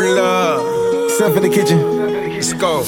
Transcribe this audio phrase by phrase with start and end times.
[0.00, 1.10] Open love.
[1.10, 1.78] Step in the kitchen.
[2.32, 2.84] Let's go.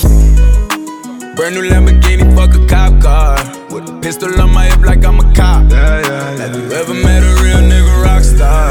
[1.37, 3.37] Brand new Lamborghini, fuck a cop car.
[3.69, 5.71] With a pistol on my hip like I'm a cop.
[5.71, 8.71] Yeah, yeah, Have you ever met a real nigga rock star?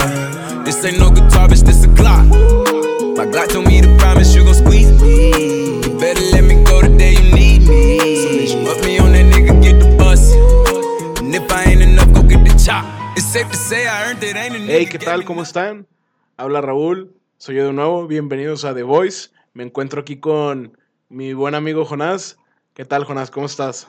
[0.66, 2.26] This ain't no guitar, bitch, this a Glock.
[3.16, 5.84] My Glock told me to promise you gon' squeeze me.
[5.84, 8.00] You better let me go the day you need me.
[8.24, 10.34] So bitch, put me on that nigga, get the bus.
[11.22, 12.86] And if I ain't enough, go get the chop.
[13.16, 14.80] It's safe to say I earned it, ain't a nigga.
[14.80, 15.20] Hey, ¿qué tal?
[15.20, 15.86] me ¿Cómo están?
[16.38, 19.32] Habla Raúl, soy yo de nuevo, bienvenidos a The Voice.
[19.56, 20.78] Me encuentro aquí con
[21.10, 22.38] mi buen amigo Jonás.
[22.76, 23.32] ¿Qué tal, Jonás?
[23.32, 23.88] ¿Cómo estás?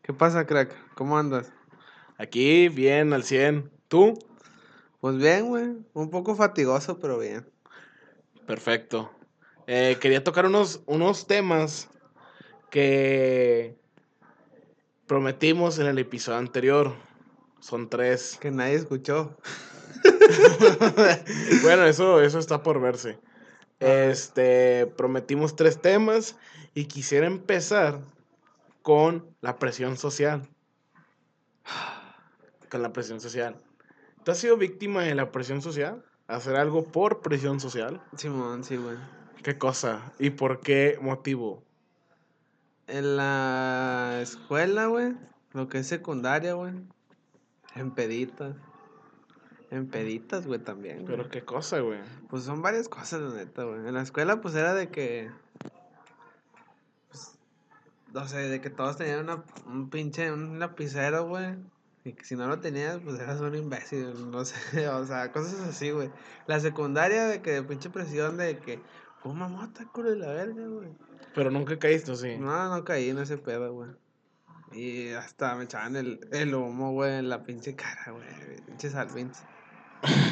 [0.00, 0.74] ¿Qué pasa, crack?
[0.94, 1.52] ¿Cómo andas?
[2.16, 3.70] Aquí, bien, al 100.
[3.88, 4.14] ¿Tú?
[5.02, 5.76] Pues bien, güey.
[5.92, 7.46] Un poco fatigoso, pero bien.
[8.46, 9.10] Perfecto.
[9.66, 11.90] Eh, quería tocar unos, unos temas
[12.70, 13.76] que
[15.06, 16.94] prometimos en el episodio anterior.
[17.60, 18.38] Son tres.
[18.40, 19.36] Que nadie escuchó.
[21.62, 23.18] bueno, eso, eso está por verse.
[23.80, 26.36] Este, prometimos tres temas
[26.74, 28.00] y quisiera empezar
[28.82, 30.48] con la presión social.
[32.70, 33.56] Con la presión social.
[34.24, 36.04] ¿Tú has sido víctima de la presión social?
[36.26, 38.02] ¿Hacer algo por presión social?
[38.16, 38.96] Simón, sí, güey.
[39.44, 40.12] ¿Qué cosa?
[40.18, 41.62] ¿Y por qué motivo?
[42.88, 45.14] En la escuela, güey.
[45.52, 46.72] Lo que es secundaria, güey.
[47.76, 48.56] En peditas.
[49.74, 51.02] En peditas, güey, también.
[51.02, 51.16] güey.
[51.16, 51.98] ¿Pero qué cosa, güey?
[52.28, 53.80] Pues son varias cosas, la neta, güey.
[53.88, 55.32] En la escuela, pues era de que.
[57.08, 57.36] Pues.
[58.12, 60.30] No sé, de que todos tenían una, un pinche.
[60.30, 61.56] Un lapicero, güey.
[62.04, 64.30] Y que si no lo tenías, pues eras un imbécil.
[64.30, 66.12] No sé, o sea, cosas así, güey.
[66.46, 68.80] La secundaria, de que de pinche presión de que.
[69.24, 70.90] Fuma mota, culo de la verga, güey.
[71.34, 72.36] Pero nunca caíste, sí.
[72.38, 73.90] No, no caí en ese pedo, güey.
[74.70, 78.60] Y hasta me echaban el, el humo, güey, en la pinche cara, güey.
[78.66, 79.42] Pinches alvins.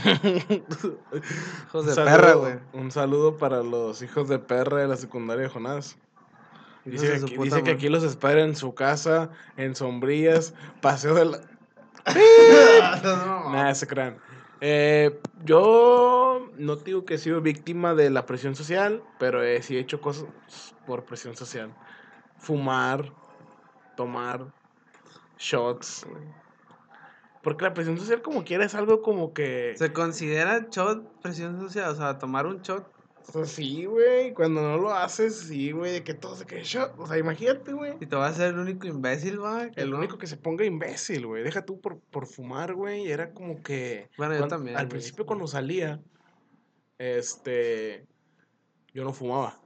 [1.66, 2.54] Hijos de Un perra, saludo- güey.
[2.72, 5.96] Un saludo para los hijos de perra de la secundaria de Jonás.
[6.84, 7.72] Dice, que aquí, puta dice que madre.
[7.74, 11.40] aquí los espera en su casa, en sombrías, paseo de la...
[13.52, 14.18] Nada, se crean.
[14.60, 19.76] Eh, yo no digo que he sido víctima de la presión social, pero eh, sí
[19.76, 20.26] he hecho cosas
[20.86, 21.72] por presión social.
[22.38, 23.12] Fumar,
[23.96, 24.46] tomar,
[25.38, 26.06] shots.
[27.42, 29.74] Porque la presión social como quiera es algo como que...
[29.76, 31.90] ¿Se considera shot presión social?
[31.90, 32.86] O sea, tomar un shot.
[33.32, 36.94] Pues sí, güey, cuando no lo haces, sí, güey, de que todo se quede shot.
[36.98, 37.94] O sea, imagínate, güey.
[38.00, 39.38] Y te vas a ser el único imbécil,
[39.74, 39.98] que El no.
[39.98, 41.42] único que se ponga imbécil, güey.
[41.44, 43.10] Deja tú por, por fumar, güey.
[43.10, 44.08] Era como que.
[44.18, 44.90] Bueno, yo también, Al güey.
[44.90, 46.00] principio, cuando salía,
[46.98, 48.06] este.
[48.92, 49.61] Yo no fumaba.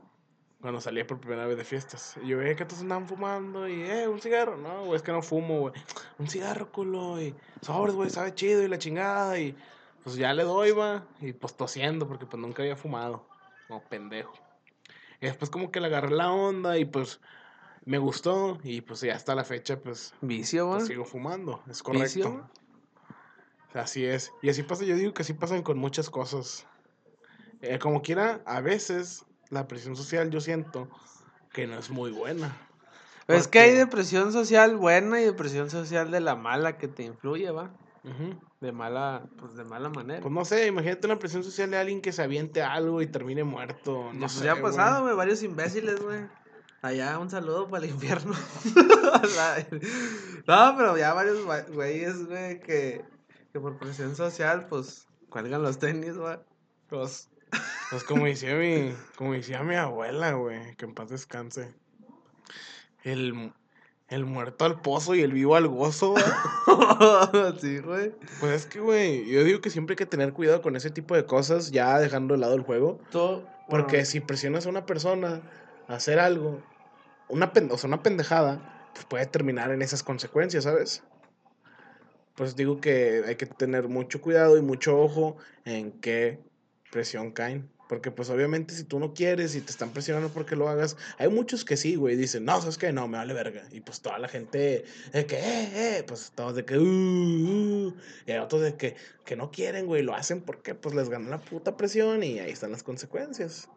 [0.67, 2.17] Cuando salía por primera vez de fiestas.
[2.25, 3.69] Y yo veía que todos andaban fumando.
[3.69, 4.57] Y, eh, un cigarro.
[4.57, 5.75] No, güey, es que no fumo, güey.
[6.19, 7.23] Un cigarro, culo.
[7.23, 8.65] Y sobres, güey, sabe chido.
[8.65, 9.39] Y la chingada.
[9.39, 9.57] Y
[10.03, 11.07] pues ya le doy, va.
[11.21, 13.29] Y pues tosiendo, porque pues nunca había fumado.
[13.69, 14.35] Como pendejo.
[15.21, 16.77] Y después, como que le agarré la onda.
[16.79, 17.21] Y pues
[17.85, 18.59] me gustó.
[18.65, 22.03] Y pues ya hasta la fecha, pues Vicio, pues sigo fumando, es correcto.
[22.03, 22.51] ¿Vicio?
[23.73, 24.33] Así es.
[24.43, 26.67] Y así pasa, yo digo que así pasan con muchas cosas.
[27.61, 30.89] Eh, como quiera, a veces la presión social yo siento
[31.53, 32.57] que no es muy buena.
[33.29, 37.51] Es que hay depresión social buena y depresión social de la mala que te influye,
[37.51, 37.75] va.
[38.05, 38.41] Ujú.
[38.61, 40.21] De mala, pues de mala manera.
[40.21, 43.43] Pues no sé, imagínate una presión social de alguien que se aviente algo y termine
[43.43, 44.13] muerto.
[44.13, 46.27] No Pues sé, ya ha pasado, güey, varios imbéciles, güey.
[46.83, 48.35] Allá un saludo para el infierno.
[50.47, 53.05] No, pero ya varios güeyes, güey, que,
[53.53, 56.39] que por presión social, pues, cuelgan los tenis, güey.
[56.89, 57.29] Pues,
[57.91, 61.75] pues como decía mi, como decía mi abuela, güey, que en paz descanse.
[63.05, 63.53] El,
[64.09, 66.25] el muerto al pozo y el vivo al gozo, güey.
[67.61, 68.13] sí, güey.
[68.41, 71.15] Pues es que, güey, yo digo que siempre hay que tener cuidado con ese tipo
[71.15, 73.01] de cosas, ya dejando de lado el juego.
[73.11, 75.43] Todo, Porque bueno, si presionas a una persona
[75.89, 76.63] a hacer algo,
[77.29, 81.05] una, o sea, una pendejada, pues puede terminar en esas consecuencias, ¿sabes?
[82.35, 86.41] Pues digo que hay que tener mucho cuidado y mucho ojo en qué
[86.91, 87.71] presión caen.
[87.89, 91.29] Porque pues obviamente si tú no quieres y te están presionando porque lo hagas, hay
[91.29, 92.93] muchos que sí, güey, dicen, no, ¿sabes qué?
[92.93, 93.63] No, me vale verga.
[93.71, 97.97] Y pues toda la gente de que, eh, eh, pues todos de que, uh, uh,
[98.27, 101.29] y hay otros de que, que no quieren, güey, lo hacen porque pues les gana
[101.29, 103.69] la puta presión y ahí están las consecuencias.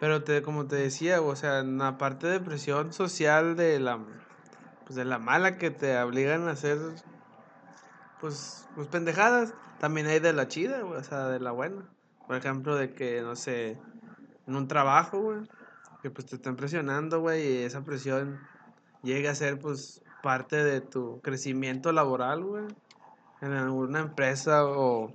[0.00, 4.04] Pero te, como te decía, o sea, en la parte de presión social de la,
[4.84, 6.78] pues de la mala que te obligan a hacer,
[8.20, 11.84] pues, pues pendejadas, también hay de la chida, o sea, de la buena.
[12.26, 13.78] Por ejemplo, de que, no sé,
[14.46, 15.40] en un trabajo, güey,
[16.02, 18.40] que pues te están presionando, güey, y esa presión
[19.02, 22.64] llega a ser, pues, parte de tu crecimiento laboral, güey,
[23.40, 25.12] en alguna empresa o,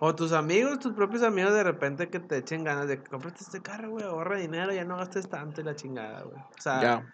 [0.00, 3.38] O tus amigos, tus propios amigos de repente que te echen ganas de que cómprate
[3.40, 6.38] este carro, güey, ahorra dinero, ya no gastes tanto y la chingada, güey.
[6.38, 7.04] O sea,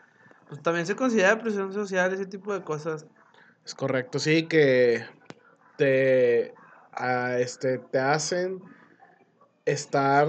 [0.49, 3.07] pues también se considera presión social ese tipo de cosas.
[3.65, 5.03] Es correcto, sí, que
[5.79, 6.55] te,
[6.93, 8.61] a, este, te hacen
[9.65, 10.29] estar,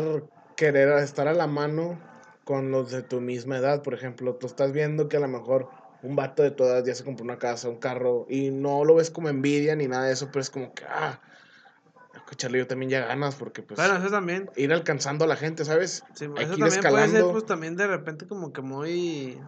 [0.56, 2.00] querer estar a la mano
[2.44, 3.82] con los de tu misma edad.
[3.82, 5.70] Por ejemplo, tú estás viendo que a lo mejor
[6.04, 8.96] un vato de tu edad ya se compró una casa, un carro, y no lo
[8.96, 11.20] ves como envidia ni nada de eso, pero es como que, ah,
[12.14, 14.50] escucharle yo también ya ganas, porque pues Bueno, eso también.
[14.56, 16.04] ir alcanzando a la gente, ¿sabes?
[16.14, 19.42] Sí, Hay eso también puede ser, pues también de repente como que muy.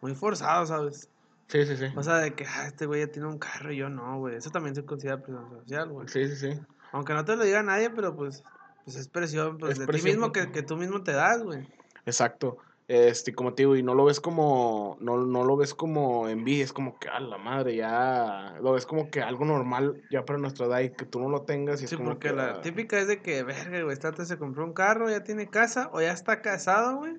[0.00, 1.10] Muy forzado, ¿sabes?
[1.48, 1.86] Sí, sí, sí.
[1.96, 4.36] O sea, de que, ah, este güey ya tiene un carro y yo no, güey.
[4.36, 6.06] Eso también se considera presión social, güey.
[6.06, 6.60] Sí, sí, sí.
[6.92, 8.44] Aunque no te lo diga nadie, pero pues,
[8.88, 11.42] pues es presión pues, Es de presión ti mismo que, que tú mismo te das,
[11.42, 11.68] güey.
[12.06, 12.56] Exacto.
[12.88, 16.64] Este, como te digo, y no lo ves como, no, no lo ves como envidia,
[16.64, 20.38] es como que a la madre, ya, lo ves como que algo normal ya para
[20.38, 22.46] nuestra edad y que tú no lo tengas y es Sí, como porque que, la
[22.46, 25.90] ah, típica es de que, verga, güey, vato se compró un carro, ya tiene casa,
[25.92, 27.16] o ya está casado, güey.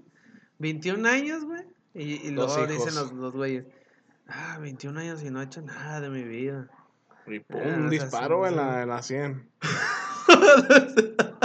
[0.58, 1.62] 21 años, güey.
[1.94, 3.68] Y, y luego dicen los, los güeyes,
[4.28, 6.68] ah, 21 años y no he hecho nada de mi vida.
[7.28, 9.48] y pum, Ah, un o sea, disparo en la, en la 100.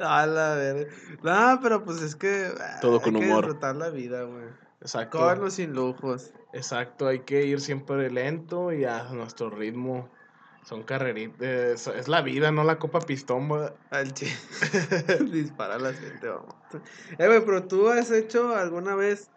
[0.00, 0.92] A la verga.
[1.22, 2.52] No, pero pues es que.
[2.60, 3.44] ah, Todo hay con que humor.
[3.44, 4.46] disfrutar la vida, güey.
[4.80, 5.18] Exacto.
[5.18, 6.32] Con o sin lujos.
[6.52, 10.08] Exacto, hay que ir siempre lento y a nuestro ritmo.
[10.64, 13.48] Son carreritas, es, es la vida, no la copa pistón.
[14.14, 14.26] chi-
[15.30, 16.54] Dispara a la gente, vamos.
[17.18, 19.30] Eh, güey, pero tú has hecho alguna vez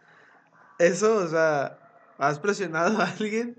[0.79, 1.77] eso, o sea,
[2.17, 3.55] ¿has presionado a alguien?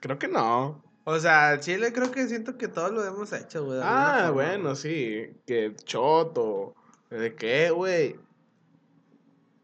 [0.00, 0.82] Creo que no.
[1.08, 3.78] O sea, Chile creo que siento que todos lo hemos hecho, güey.
[3.80, 6.74] Ah, bueno, sí, que shot o
[7.10, 8.16] de qué, güey.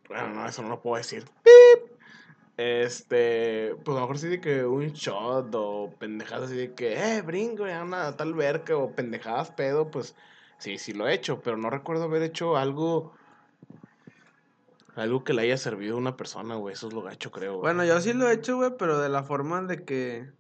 [0.09, 1.25] Bueno, no, eso no lo puedo decir.
[1.43, 1.99] ¡Pip!
[2.57, 6.93] Este, pues a lo mejor sí de que un shot o pendejadas así de que,
[6.93, 10.15] eh, brinco a una tal verca o pendejadas pedo, pues
[10.59, 13.15] sí, sí lo he hecho, pero no recuerdo haber hecho algo,
[14.95, 17.55] algo que le haya servido a una persona, güey, eso es lo gacho, creo.
[17.55, 17.63] güey.
[17.63, 20.31] Bueno, yo sí lo he hecho, güey, pero de la forma de que.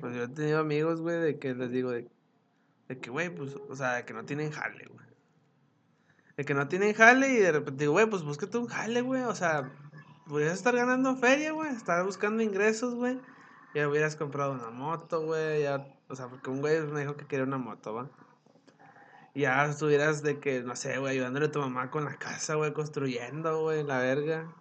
[0.00, 2.08] Pues yo he tenido amigos, güey, de que les digo, de,
[2.88, 5.06] de que, güey, pues, o sea, de que no tienen jale, güey.
[6.36, 9.22] De que no tienen jale y de repente digo, güey, pues búscate un jale, güey.
[9.22, 9.72] O sea,
[10.26, 13.20] podrías estar ganando feria, güey, estar buscando ingresos, güey.
[13.74, 17.26] Ya hubieras comprado una moto, güey, ya, o sea, porque un güey me dijo que
[17.26, 18.10] quería una moto, ¿va?
[19.34, 22.54] Y ya estuvieras de que, no sé, güey, ayudándole a tu mamá con la casa,
[22.54, 24.54] güey, construyendo, güey, la verga.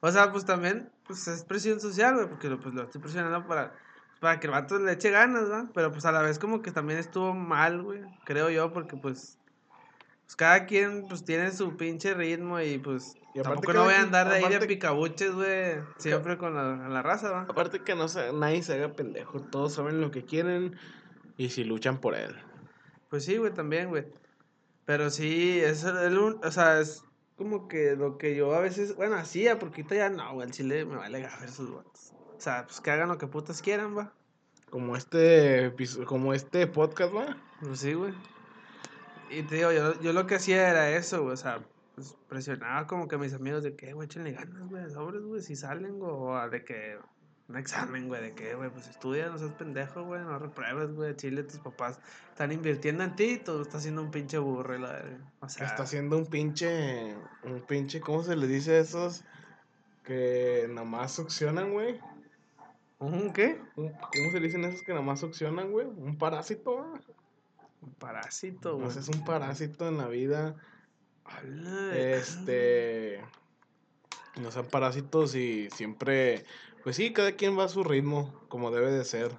[0.00, 3.74] O sea, pues también, pues es presión social, güey, porque pues lo estoy presionando para,
[4.20, 5.68] para que el vato le eche ganas, ¿va?
[5.74, 9.38] Pero pues a la vez como que también estuvo mal, güey, creo yo, porque pues,
[10.24, 14.02] pues cada quien pues tiene su pinche ritmo y pues Y tampoco no voy a
[14.02, 17.42] andar de ahí de picabuches, güey, siempre con la, la raza, ¿va?
[17.42, 20.76] Aparte que no se, nadie se haga pendejo, todos saben lo que quieren
[21.36, 22.36] y si luchan por él.
[23.08, 24.06] Pues sí, güey, también, güey.
[24.84, 27.04] Pero sí, es el, o sea, es
[27.36, 30.52] como que lo que yo a veces, bueno, hacía, porque ahorita ya no, güey, el
[30.52, 32.12] chile me vale gafer sus votos.
[32.38, 34.12] O sea, pues que hagan lo que putas quieran, va.
[34.70, 35.74] Como este,
[36.06, 37.36] como este podcast, ¿va?
[37.60, 38.14] Pues sí, güey.
[39.30, 41.60] Y te digo, yo, yo lo que hacía era eso, güey, o sea,
[41.96, 45.42] pues presionaba como que a mis amigos de que, güey, échenle ganas, güey, sobres, güey,
[45.42, 46.96] si salen, güey, o de que
[47.48, 51.16] un examen, güey, de que, güey, pues estudia, no seas pendejo, güey, no repruebes, güey,
[51.16, 51.98] chile, tus papás
[52.30, 55.02] están invirtiendo en ti y tú estás haciendo un pinche burro, la.
[55.40, 59.24] O sea, está haciendo un pinche, un pinche, ¿cómo se les dice a esos?
[60.04, 62.00] Que nada más succionan, güey.
[62.98, 63.60] ¿Un qué?
[63.76, 65.86] Un- ¿Cómo se le dicen esos que nada más succionan, güey?
[65.86, 66.94] Un parásito.
[67.80, 68.84] Un parásito, güey.
[68.86, 70.56] Pues es un parásito en la vida.
[71.94, 73.20] Este.
[74.40, 76.44] No sean parásitos y siempre.
[76.82, 79.36] Pues sí, cada quien va a su ritmo, como debe de ser.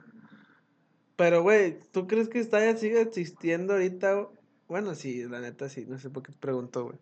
[1.16, 4.28] Pero, güey, ¿tú crees que esta ya sigue existiendo ahorita?
[4.68, 6.98] Bueno, sí, la neta sí, no sé por qué te pregunto, güey.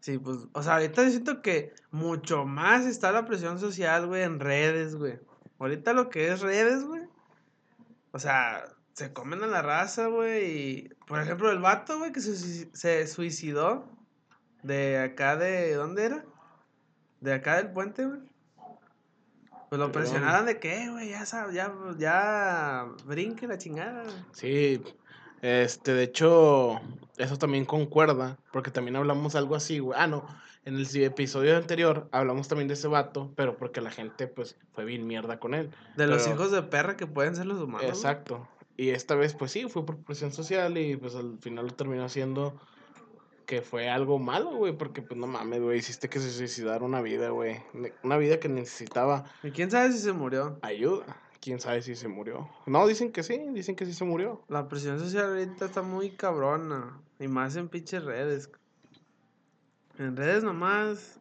[0.00, 4.40] Sí, pues, o sea, ahorita siento que mucho más está la presión social, güey, en
[4.40, 5.18] redes, güey.
[5.64, 7.02] Ahorita lo que es redes, güey.
[8.12, 10.44] O sea, se comen a la raza, güey.
[10.44, 13.88] Y, por ejemplo, el vato, güey, que se, suici- se suicidó
[14.62, 15.72] de acá de.
[15.74, 16.24] ¿Dónde era?
[17.20, 18.20] De acá del puente, güey.
[19.70, 24.14] Pues lo presionaron de que, güey, ya, ya, ya brinque la chingada, güey.
[24.32, 24.82] Sí,
[25.40, 26.80] este, de hecho,
[27.16, 29.98] eso también concuerda, porque también hablamos algo así, güey.
[30.00, 30.26] Ah, no,
[30.64, 34.84] en el episodio anterior hablamos también de ese vato, pero porque la gente, pues, fue
[34.84, 35.70] bien mierda con él.
[35.96, 37.88] De los hijos de perra que pueden ser los humanos.
[37.88, 38.48] Exacto.
[38.76, 42.04] Y esta vez, pues sí, fue por presión social y pues al final lo terminó
[42.04, 42.58] haciendo
[43.46, 47.02] que fue algo malo, güey, porque pues no mames, güey, hiciste que se suicidara una
[47.02, 47.62] vida, güey.
[48.02, 50.58] Una vida que necesitaba Y quién sabe si se murió.
[50.62, 51.18] ayuda.
[51.40, 52.48] quién sabe si se murió.
[52.64, 54.42] No, dicen que sí, dicen que sí se murió.
[54.48, 56.98] La presión social ahorita está muy cabrona.
[57.20, 58.50] Y más en pinches redes.
[59.98, 61.20] En redes nomás.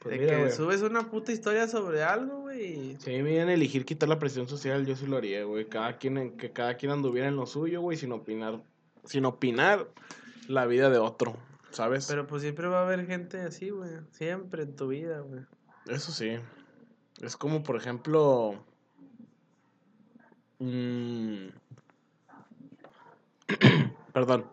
[0.00, 2.96] Pues de mira, que subes una puta historia sobre algo, güey.
[3.00, 5.68] Si me iban a elegir quitar la presión social, yo sí lo haría, güey.
[5.68, 8.62] Cada quien, en- que cada quien anduviera en lo suyo, güey, sin opinar,
[9.04, 9.88] sin opinar
[10.46, 11.36] la vida de otro,
[11.72, 12.06] ¿sabes?
[12.06, 13.90] Pero pues siempre va a haber gente así, güey.
[14.12, 15.42] Siempre en tu vida, güey.
[15.86, 16.38] Eso sí.
[17.20, 18.64] Es como, por ejemplo.
[20.60, 21.48] mm,
[24.12, 24.46] Perdón.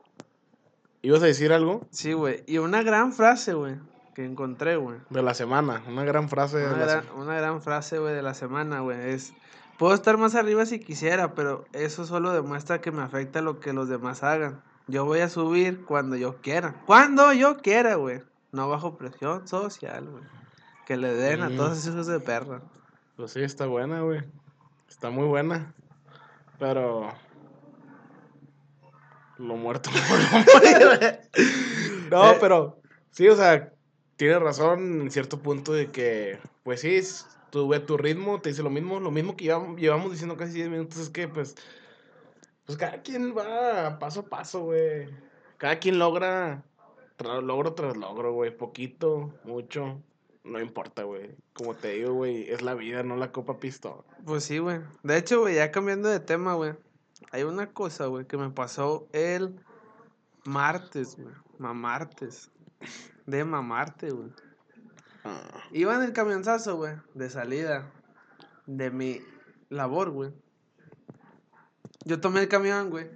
[1.05, 1.85] ¿Ibas a decir algo?
[1.91, 2.43] Sí, güey.
[2.47, 3.75] Y una gran frase, güey,
[4.15, 4.97] que encontré, güey.
[5.09, 5.83] De la semana.
[5.87, 8.79] Una gran frase de Una la gran, se- una gran frase, güey, de la semana,
[8.79, 8.97] güey.
[9.11, 9.33] Es,
[9.77, 13.73] puedo estar más arriba si quisiera, pero eso solo demuestra que me afecta lo que
[13.73, 14.61] los demás hagan.
[14.87, 16.75] Yo voy a subir cuando yo quiera.
[16.85, 18.21] Cuando yo quiera, güey.
[18.51, 20.23] No bajo presión social, güey.
[20.85, 22.61] Que le den a todos esos hijos de perra.
[23.17, 24.21] Pues sí, está buena, güey.
[24.87, 25.73] Está muy buena.
[26.59, 27.09] Pero.
[29.37, 31.19] Lo muerto por lo morir.
[32.09, 32.37] No, Eh.
[32.39, 32.79] pero.
[33.11, 33.71] Sí, o sea,
[34.17, 36.39] tienes razón en cierto punto de que.
[36.63, 36.99] Pues sí,
[37.49, 38.99] tú ve tu ritmo, te dice lo mismo.
[38.99, 41.55] Lo mismo que llevamos, llevamos diciendo casi 10 minutos es que, pues.
[42.65, 45.07] Pues cada quien va paso a paso, güey.
[45.57, 46.63] Cada quien logra.
[47.17, 48.55] tra- logro tras logro, güey.
[48.55, 50.01] Poquito, mucho.
[50.43, 51.35] No importa, güey.
[51.53, 54.03] Como te digo, güey, es la vida, no la copa pistón.
[54.25, 54.79] Pues sí, güey.
[55.03, 56.73] De hecho, güey, ya cambiando de tema, güey.
[57.31, 59.59] Hay una cosa, güey, que me pasó el
[60.45, 61.33] martes, güey.
[61.57, 62.51] Mamartes.
[63.25, 64.29] De mamarte, güey.
[65.23, 67.91] Ah, Iba en el camionzazo, güey, de salida
[68.67, 69.21] de mi
[69.69, 70.31] labor, güey.
[72.03, 73.09] Yo tomé el camión, güey.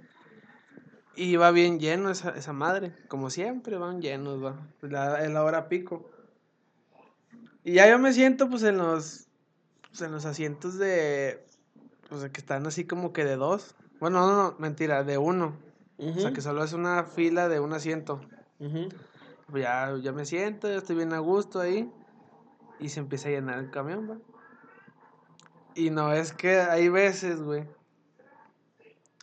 [1.14, 2.96] Y iba bien lleno esa, esa madre.
[3.08, 4.68] Como siempre, van llenos, va.
[4.80, 6.10] La, en la hora pico.
[7.62, 9.28] Y ya yo me siento, pues, en los,
[9.88, 11.44] pues, en los asientos de,
[12.08, 13.76] pues, que están así como que de dos.
[14.00, 15.54] Bueno, no, no, mentira, de uno.
[15.98, 18.22] O sea, que solo es una fila de un asiento.
[19.50, 21.92] Pues ya, ya me siento, ya estoy bien a gusto ahí.
[22.78, 24.18] Y se empieza a llenar el camión, güey.
[25.74, 27.68] Y no es que hay veces, güey,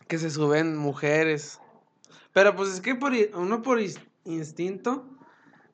[0.06, 1.60] que se suben mujeres.
[2.32, 3.80] Pero pues es que por, uno por
[4.24, 5.04] instinto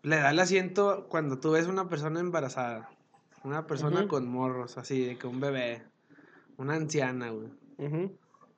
[0.03, 2.91] le da el asiento cuando tú ves una persona embarazada.
[3.45, 5.83] Una persona con morros, así, de que un bebé.
[6.57, 7.51] Una anciana, güey.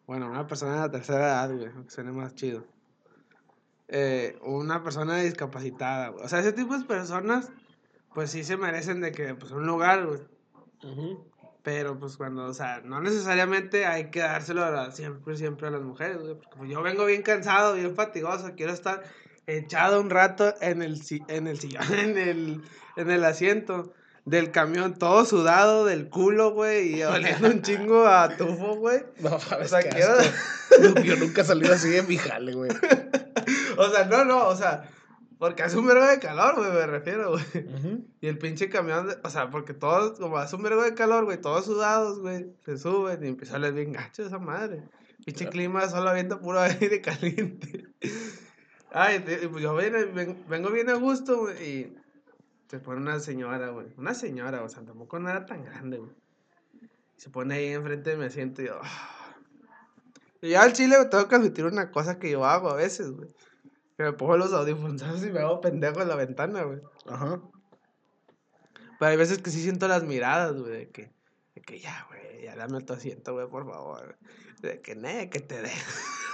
[0.06, 2.64] Bueno, una persona de la tercera edad, güey, que suene más chido.
[3.88, 6.24] Eh, una persona discapacitada, güey.
[6.24, 7.50] O sea, ese tipo de personas,
[8.14, 10.20] pues sí se merecen de que, pues, un lugar, güey.
[11.62, 15.70] Pero, pues, cuando, o sea, no necesariamente hay que dárselo a la- siempre, siempre a
[15.70, 16.34] las mujeres, güey.
[16.34, 19.02] Porque pues, yo vengo bien cansado, bien fatigoso, quiero estar
[19.48, 22.62] echado un rato en el, si- en el sillón, en el,
[22.96, 23.92] en el asiento
[24.26, 29.02] del camión, todo sudado del culo, güey, y oliendo un chingo a tufo, güey.
[29.20, 31.00] No, O sabes sea, qué asco.
[31.02, 32.70] Yo nunca he salido así de mi jale, güey.
[33.78, 34.90] O sea, no, no, o sea,
[35.38, 37.44] porque hace un vergo de calor, güey, me refiero, güey.
[38.22, 41.24] Y el pinche camión, de- o sea, porque todos, como hace un vergo de calor,
[41.26, 44.82] güey, todos sudados, güey, se suben y empieza a oler bien gacho esa madre.
[45.24, 45.50] Pinche Claro.
[45.52, 47.84] clima solo avienta puro aire caliente.
[48.90, 51.96] Ay, pues yo ven- ven- vengo bien a gusto, güey, y
[52.68, 53.86] se pone una señora, güey.
[53.96, 56.12] Una señora, o sea, tampoco no era tan grande, güey.
[57.16, 58.78] Se pone ahí enfrente de mi asiento y yo.
[58.82, 59.36] "Ah".
[60.42, 63.10] Y ya al chile me tengo que admitir una cosa que yo hago a veces,
[63.12, 63.28] güey.
[63.96, 66.80] Que me pongo los audífonos y me hago pendejo en la ventana, güey.
[67.06, 67.40] Ajá.
[68.98, 71.12] Pero hay veces que sí siento las miradas, güey, de que,
[71.54, 74.18] de que ya, güey, ya dame tu asiento, güey, por favor.
[74.60, 75.72] De que, ne, que te den.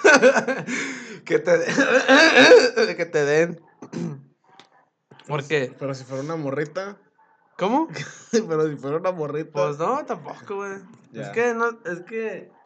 [1.25, 1.75] que te den.
[2.97, 3.61] que te den.
[5.26, 5.75] ¿Por qué?
[5.79, 6.97] Pero si fuera una morrita.
[7.57, 7.88] ¿Cómo?
[8.33, 9.52] Pero si fuera una morrita.
[9.52, 10.79] Pues no, tampoco, güey.
[11.12, 12.50] Es que no, es que.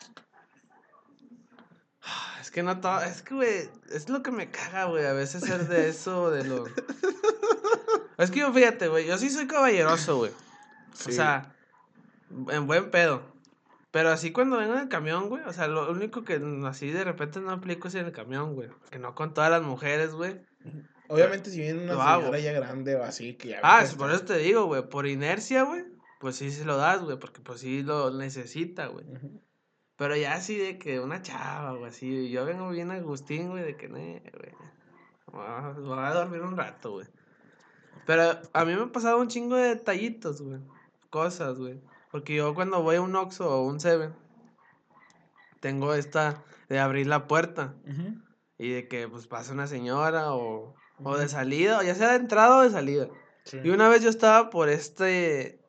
[2.41, 5.43] Es que no todo, es que, güey, es lo que me caga, güey, a veces
[5.43, 6.65] ser de eso, de lo...
[8.19, 10.31] Es que yo, fíjate, güey, yo sí soy caballeroso, güey.
[10.95, 11.11] Sí.
[11.11, 11.53] O sea,
[12.49, 13.23] en buen pedo.
[13.91, 17.05] Pero así cuando vengo en el camión, güey, o sea, lo único que así de
[17.05, 18.69] repente no aplico es en el camión, güey.
[18.91, 20.41] Que no con todas las mujeres, güey.
[21.09, 22.37] Obviamente, si viene una Lo señora hago.
[22.37, 23.61] ya grande o así, que ya.
[23.63, 25.85] Ah, por eso te digo, güey, por inercia, güey,
[26.21, 29.07] pues sí se lo das, güey, porque pues sí lo necesita, güey.
[29.97, 32.31] Pero ya así de que una chava, güey, así.
[32.31, 34.21] Yo vengo bien Agustín, güey, de que, no, güey.
[35.33, 37.07] Voy a- voy a dormir un rato, güey.
[38.07, 40.61] Pero a mí me ha pasado un chingo de detallitos, güey.
[41.11, 41.81] Cosas, güey.
[42.11, 44.15] Porque yo cuando voy a un Oxxo o un Seven,
[45.61, 47.75] tengo esta de abrir la puerta.
[48.59, 52.59] Y de que, pues, pase una señora o, o de salida, ya sea de entrada
[52.59, 53.09] o de salida.
[53.45, 53.59] Sí.
[53.63, 55.61] Y una vez yo estaba por este,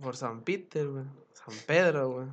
[0.00, 1.04] por San Peter, güey.
[1.32, 2.26] San Pedro, güey.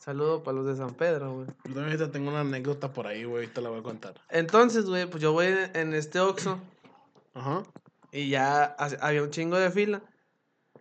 [0.00, 1.46] Saludo para los de San Pedro, güey.
[1.46, 3.46] Yo también ahorita tengo una anécdota por ahí, güey.
[3.46, 4.20] Te la voy a contar.
[4.30, 6.60] Entonces, güey, pues yo voy en este Oxxo
[7.34, 7.62] Ajá.
[8.12, 10.02] y ya ha- había un chingo de fila.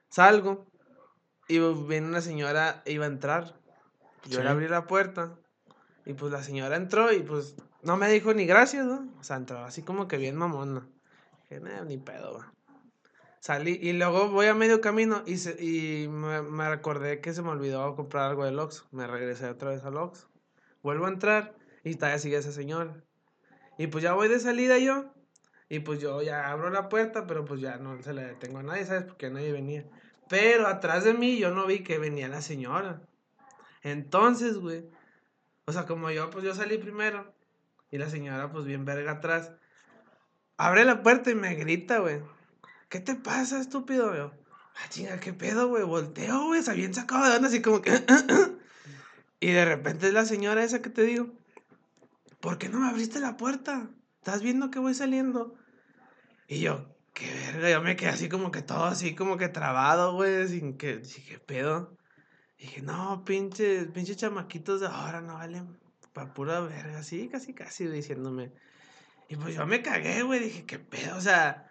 [0.10, 0.66] Salgo
[1.48, 3.56] y viene una señora, iba a entrar.
[4.28, 5.36] Yo le abrí la puerta
[6.06, 9.08] y pues la señora entró y pues no me dijo ni gracias, ¿no?
[9.20, 10.88] O sea, entró así como que bien mamona.
[11.44, 12.44] Dije, "Nah, ni pedo.
[13.40, 17.44] Salí y luego voy a medio camino y, se, y me, me recordé que se
[17.44, 18.88] me olvidó comprar algo del Oxxo.
[18.92, 20.28] Me regresé otra vez al Oxxo.
[20.82, 23.04] Vuelvo a entrar y todavía sigue esa señora.
[23.78, 25.14] Y pues ya voy de salida yo.
[25.70, 28.64] Y pues yo ya abro la puerta, pero pues ya no se la detengo a
[28.64, 29.04] nadie, ¿sabes?
[29.04, 29.86] Porque nadie venía.
[30.28, 33.04] Pero atrás de mí yo no vi que venía la señora.
[33.84, 34.90] Entonces, güey.
[35.66, 37.35] O sea, como yo, pues yo salí primero.
[37.96, 39.54] Y la señora, pues bien verga atrás.
[40.58, 42.22] Abre la puerta y me grita, güey.
[42.90, 44.14] ¿Qué te pasa, estúpido?
[44.14, 44.34] Yo,
[44.76, 45.86] ah, chinga, ¿qué pedo, güey?
[45.86, 46.62] Volteo, güey.
[46.62, 47.92] Se habían sacado de onda así como que.
[49.40, 51.32] y de repente es la señora esa que te digo.
[52.42, 53.88] ¿Por qué no me abriste la puerta?
[54.18, 55.56] ¿Estás viendo que voy saliendo?
[56.50, 60.16] Y yo, qué verga, yo me quedé así como que todo así como que trabado,
[60.16, 61.98] güey, sin que, dije, ¿qué pedo?
[62.58, 65.85] Dije, no, pinche, pinche chamaquitos de ahora no valen
[66.16, 68.52] pa' pura verga, así, casi, casi diciéndome.
[69.30, 71.18] Y pues yo me cagué, güey, dije, ¿qué pedo?
[71.18, 71.70] O sea,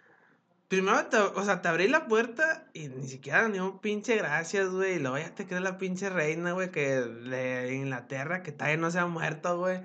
[0.68, 4.96] primero, te, o sea, abrí la puerta y ni siquiera ni un pinche gracias, güey,
[4.96, 8.90] y luego ya te crees la pinche reina, güey, que de Inglaterra, que todavía no
[8.90, 9.80] se ha muerto, güey.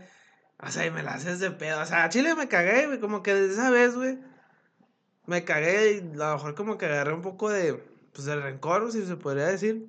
[0.62, 1.82] O sea, y me la haces de pedo.
[1.82, 3.00] O sea, a Chile me cagué, güey.
[3.00, 4.20] Como que desde esa vez, güey.
[5.26, 7.76] Me cagué y a lo mejor como que agarré un poco de.
[8.14, 9.88] Pues de rencor, si se podría decir.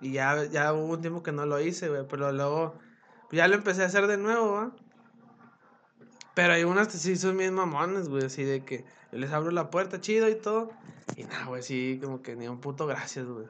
[0.00, 2.06] Y ya, ya hubo un tiempo que no lo hice, güey.
[2.08, 2.78] Pero luego.
[3.32, 4.72] Ya lo empecé a hacer de nuevo, ¿va?
[6.34, 8.24] Pero hay unas que sí son bien mamones, güey.
[8.24, 10.70] Así de que yo les abro la puerta chido y todo.
[11.16, 13.46] Y nada, güey, sí, como que ni un puto gracias, güey.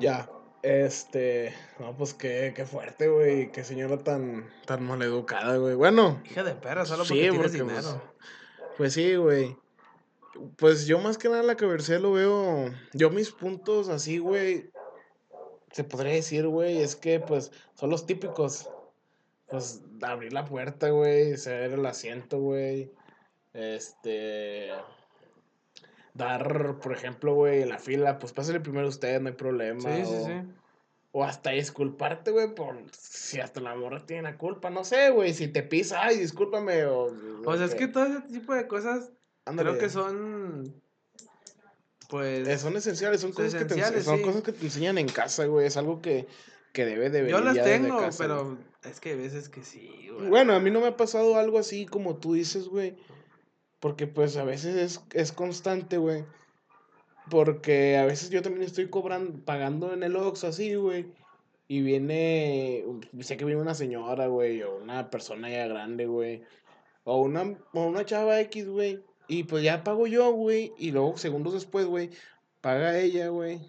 [0.00, 0.28] Ya.
[0.62, 1.54] Este.
[1.78, 3.50] No, pues qué, qué fuerte, güey.
[3.52, 5.74] Qué señora tan, tan maleducada, güey.
[5.74, 6.20] Bueno.
[6.24, 8.02] Hija de perra, solo Sí, porque tienes porque, dinero.
[8.58, 9.56] pues, Pues sí, güey.
[10.56, 12.70] Pues yo más que nada la cabercía lo veo.
[12.92, 14.70] Yo mis puntos así, güey.
[15.72, 18.70] Se podría decir, güey, es que pues son los típicos.
[19.48, 22.90] Pues abrir la puerta, güey, ceder el asiento, güey.
[23.52, 24.70] Este.
[26.14, 29.80] Dar, por ejemplo, güey, la fila, pues pásale primero usted, no hay problema.
[29.80, 30.32] Sí, sí, o- sí.
[31.12, 34.68] o hasta disculparte, güey, por si hasta la morra tiene la culpa.
[34.70, 36.84] No sé, güey, si te pisa, ay, discúlpame.
[36.86, 37.08] O,
[37.46, 39.10] O sea, es que todo ese tipo de cosas
[39.46, 39.70] Ándale.
[39.70, 40.81] creo que son.
[42.12, 42.46] Pues.
[42.46, 44.22] Eh, son esenciales, son, Son cosas, que te, son sí.
[44.22, 45.66] cosas que te enseñan en casa, güey.
[45.66, 46.26] Es algo que,
[46.74, 48.58] que debe de yo las tengo, casa, pero güey.
[48.84, 50.28] es que hay veces que sí, güey.
[50.28, 52.98] Bueno, a mí no me ha pasado algo así como tú dices, güey.
[53.80, 56.26] Porque pues a veces es, es constante, güey.
[57.30, 61.06] Porque a veces yo también estoy cobrando, pagando en el Oxxo así, güey.
[61.66, 62.84] Y viene,
[63.20, 66.42] sé que viene una señora, güey, o una persona ya grande, güey.
[67.04, 69.02] O una, o una chava X, güey.
[69.32, 70.72] Y pues ya pago yo, güey.
[70.76, 72.10] Y luego, segundos después, güey,
[72.60, 73.60] paga ella, güey.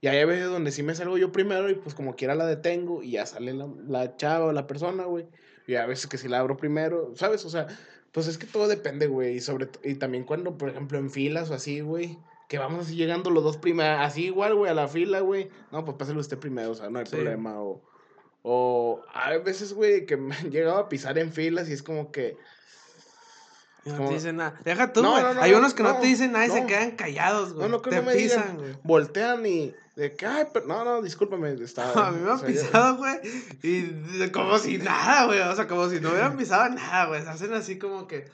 [0.00, 3.02] Y hay veces donde sí me salgo yo primero y pues como quiera la detengo
[3.02, 5.26] y ya sale la, la chava o la persona, güey.
[5.66, 7.44] Y a veces que sí la abro primero, ¿sabes?
[7.44, 7.66] O sea,
[8.12, 9.36] pues es que todo depende, güey.
[9.36, 12.18] Y, sobre y también cuando, por ejemplo, en filas o así, güey.
[12.48, 15.48] Que vamos así llegando los dos primeros, así igual, güey, a la fila, güey.
[15.72, 17.12] No, pues pásale usted primero, o sea, no hay Sí.
[17.16, 17.60] problema.
[17.62, 17.82] O,
[18.42, 22.12] o hay veces, güey, que me han llegado a pisar en filas y es como
[22.12, 22.36] que...
[23.84, 24.58] No como- te dicen nada.
[24.64, 25.22] Deja tú, No, güey.
[25.34, 27.68] no, Hay no, unos que no, te dicen nada y se quedan callados, güey.
[27.68, 28.76] No, no, que te no me pisan, digan, güey.
[28.84, 31.92] voltean y de que, ay, pero, no, no, discúlpame, estaba...
[32.08, 33.16] A mí me o han sea, pisado, güey.
[33.62, 35.40] Y como si nada, güey.
[35.40, 37.22] O sea, como si no hubieran pisado nada, güey.
[37.22, 38.24] Se hacen así como que.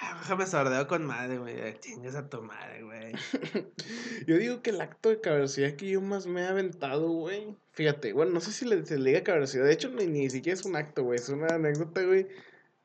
[0.00, 1.60] Ah, déjame sordeo con madre, güey.
[1.60, 3.12] Ay, Chingas a tu madre, güey.
[4.28, 7.56] Yo digo que el acto de caballerosidad que yo más me he aventado, güey.
[7.72, 9.64] Fíjate, bueno, no sé si le, se le diga caballerosidad.
[9.64, 11.18] De hecho, ni, ni siquiera es un acto, güey.
[11.18, 12.28] Es una anécdota, güey.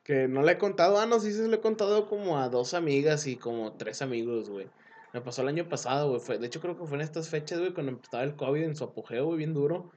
[0.04, 0.98] Que no le he contado.
[0.98, 4.50] Ah, no, sí se lo he contado como a dos amigas y como tres amigos,
[4.50, 4.68] güey.
[5.14, 6.20] Me pasó el año pasado, güey.
[6.20, 8.76] Fue, de hecho, creo que fue en estas fechas, güey, cuando estaba el COVID en
[8.76, 9.90] su apogeo, güey, bien duro.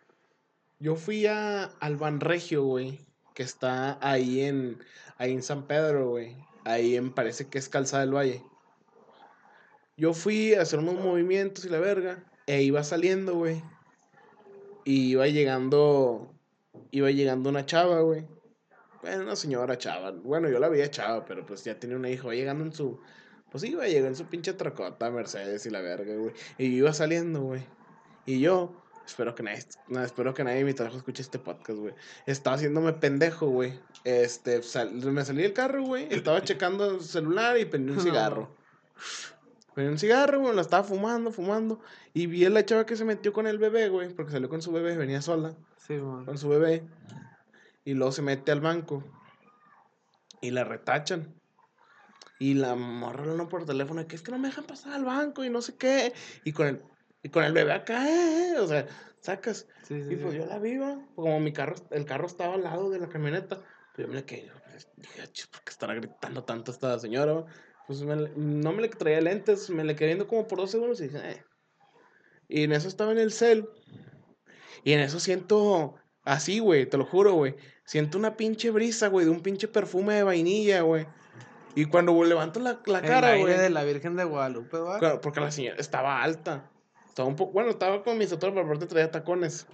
[0.79, 2.99] Yo fui a, al Banregio, güey.
[3.33, 4.79] Que está ahí en,
[5.17, 6.37] ahí en San Pedro, güey.
[6.63, 8.43] Ahí en, parece que es Calzada del Valle.
[9.97, 12.23] Yo fui a hacer unos movimientos y la verga.
[12.45, 13.61] E iba saliendo, güey.
[14.85, 16.33] Y iba llegando.
[16.91, 18.25] Iba llegando una chava, güey.
[19.01, 20.11] Bueno, una señora chava.
[20.11, 22.23] Bueno, yo la veía chava, pero pues ya tenía una hija.
[22.23, 22.99] Iba llegando en su.
[23.51, 26.33] Pues iba a llegar en su pinche tracota, Mercedes y la verga, güey.
[26.57, 27.63] Y yo iba saliendo, güey.
[28.25, 28.83] Y yo.
[29.05, 31.93] Espero que nadie, no, espero que nadie de mi trabajo escuche este podcast, güey.
[32.25, 33.79] Estaba haciéndome pendejo, güey.
[34.03, 36.07] Este, sal- me salí del carro, güey.
[36.13, 38.49] Estaba checando el celular y prendí un cigarro.
[39.77, 41.79] Venía un cigarro, güey, la estaba fumando, fumando.
[42.13, 44.61] Y vi a la chava que se metió con el bebé, güey, porque salió con
[44.61, 46.25] su bebé, venía sola, Sí, man.
[46.25, 46.83] con su bebé.
[47.87, 49.01] Y luego se mete al banco.
[50.41, 51.33] Y la retachan.
[52.37, 55.45] Y la morra no por teléfono, que es que no me dejan pasar al banco
[55.45, 56.11] y no sé qué.
[56.43, 56.81] Y con el,
[57.23, 58.87] y con el bebé acá, eh, o sea,
[59.21, 59.69] sacas.
[59.83, 60.39] Sí, sí, Y pues sí.
[60.39, 63.61] yo la viva, como mi carro, el carro estaba al lado de la camioneta,
[63.93, 64.51] pues yo me le quedé,
[64.97, 67.45] dije, "Ah, chis, ¿por qué estará gritando tanto esta señora?
[67.87, 70.99] Pues me no me le traía lentes, me le quedé viendo como por dos segundos
[70.99, 71.45] y dije, "Eh".
[72.49, 73.65] Y en eso estaba en el cel,
[74.83, 77.55] y en eso siento, así, güey, te lo juro, güey,
[77.87, 81.07] siento una pinche brisa, güey, de un pinche perfume de vainilla, güey.
[81.73, 84.77] Y cuando levanto la, la cara, güey, de la Virgen de Guadalupe,
[85.21, 86.69] porque la señora estaba alta.
[87.07, 89.67] Estaba un poco, bueno, estaba con mi estatura, pero aparte traía tacones.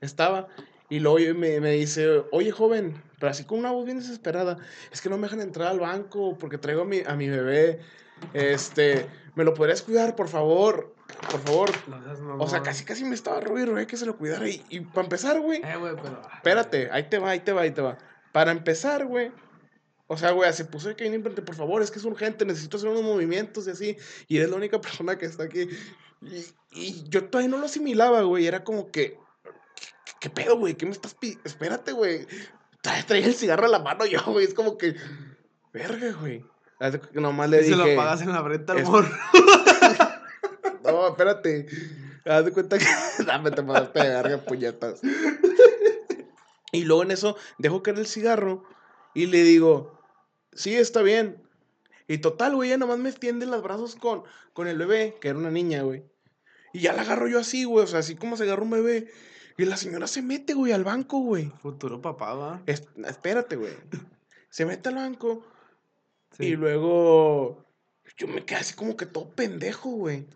[0.00, 0.48] Estaba.
[0.90, 4.58] Y luego me, me dice, oye, joven, pero así con una voz bien desesperada,
[4.92, 7.80] es que no me dejan entrar al banco porque traigo a mi, a mi bebé.
[8.32, 10.94] Este, ¿me lo podrías cuidar, por favor?
[11.30, 11.70] Por favor.
[11.88, 14.48] No O sea, casi, casi me estaba ruido, güey, que se lo cuidara.
[14.48, 16.22] Y, y para empezar, güey, Eh, güey, pero.
[16.34, 17.98] Espérate, ahí te va, ahí te va, ahí te va.
[18.32, 19.30] Para empezar, güey.
[20.06, 22.90] O sea, güey, se puso que viene por favor, es que es urgente, necesito hacer
[22.90, 23.96] unos movimientos y así.
[24.28, 25.68] Y eres la única persona que está aquí.
[26.20, 28.46] Y, y yo todavía no lo asimilaba, güey.
[28.46, 29.18] Era como que.
[29.74, 30.74] ¿Qué, qué pedo, güey?
[30.74, 31.44] ¿Qué me estás pidiendo?
[31.44, 32.26] Espérate, güey.
[32.80, 34.44] Traía el cigarro en la mano yo, güey.
[34.44, 34.94] Es como que.
[35.72, 36.44] Verga, güey.
[37.14, 37.90] Nomás le Y se dije.
[37.90, 39.08] lo pagas en la frente al es- morro.
[40.84, 41.66] No, espérate.
[42.26, 42.84] Haz de cuenta que.
[43.26, 45.00] Dame, te pasaste de verga, puñetas.
[46.72, 48.64] Y luego en eso dejo caer el cigarro
[49.14, 49.98] y le digo,
[50.52, 51.42] sí, está bien.
[52.08, 55.38] Y total, güey, ella nomás me extiende los brazos con, con el bebé, que era
[55.38, 56.04] una niña, güey.
[56.72, 59.08] Y ya la agarro yo así, güey, o sea, así como se agarra un bebé.
[59.56, 61.50] Y la señora se mete, güey, al banco, güey.
[61.62, 62.62] Futuro papá, va.
[62.66, 63.72] Es- espérate, güey.
[64.50, 65.46] Se mete al banco
[66.38, 66.46] Sí.
[66.46, 67.64] y luego
[68.16, 70.26] yo me quedé así como que todo pendejo, güey.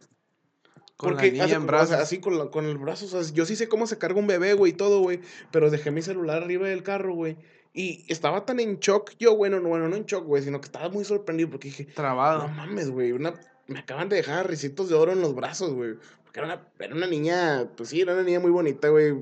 [0.97, 1.89] Con la Porque niña hace- en o brazos.
[1.91, 3.05] sea, así con, la- con el brazo.
[3.07, 5.21] O sea, yo sí sé cómo se carga un bebé, güey, y todo, güey.
[5.53, 7.37] Pero dejé mi celular arriba del carro, güey.
[7.73, 10.67] Y estaba tan en shock yo, bueno, no, bueno, no en shock, güey, sino que
[10.67, 12.49] estaba muy sorprendido porque dije, Trabado.
[12.49, 13.35] no mames, güey, una...
[13.69, 15.95] me acaban de dejar risitos de oro en los brazos, güey.
[16.25, 19.15] Porque era una, era una niña, pues sí, era una niña muy bonita, güey.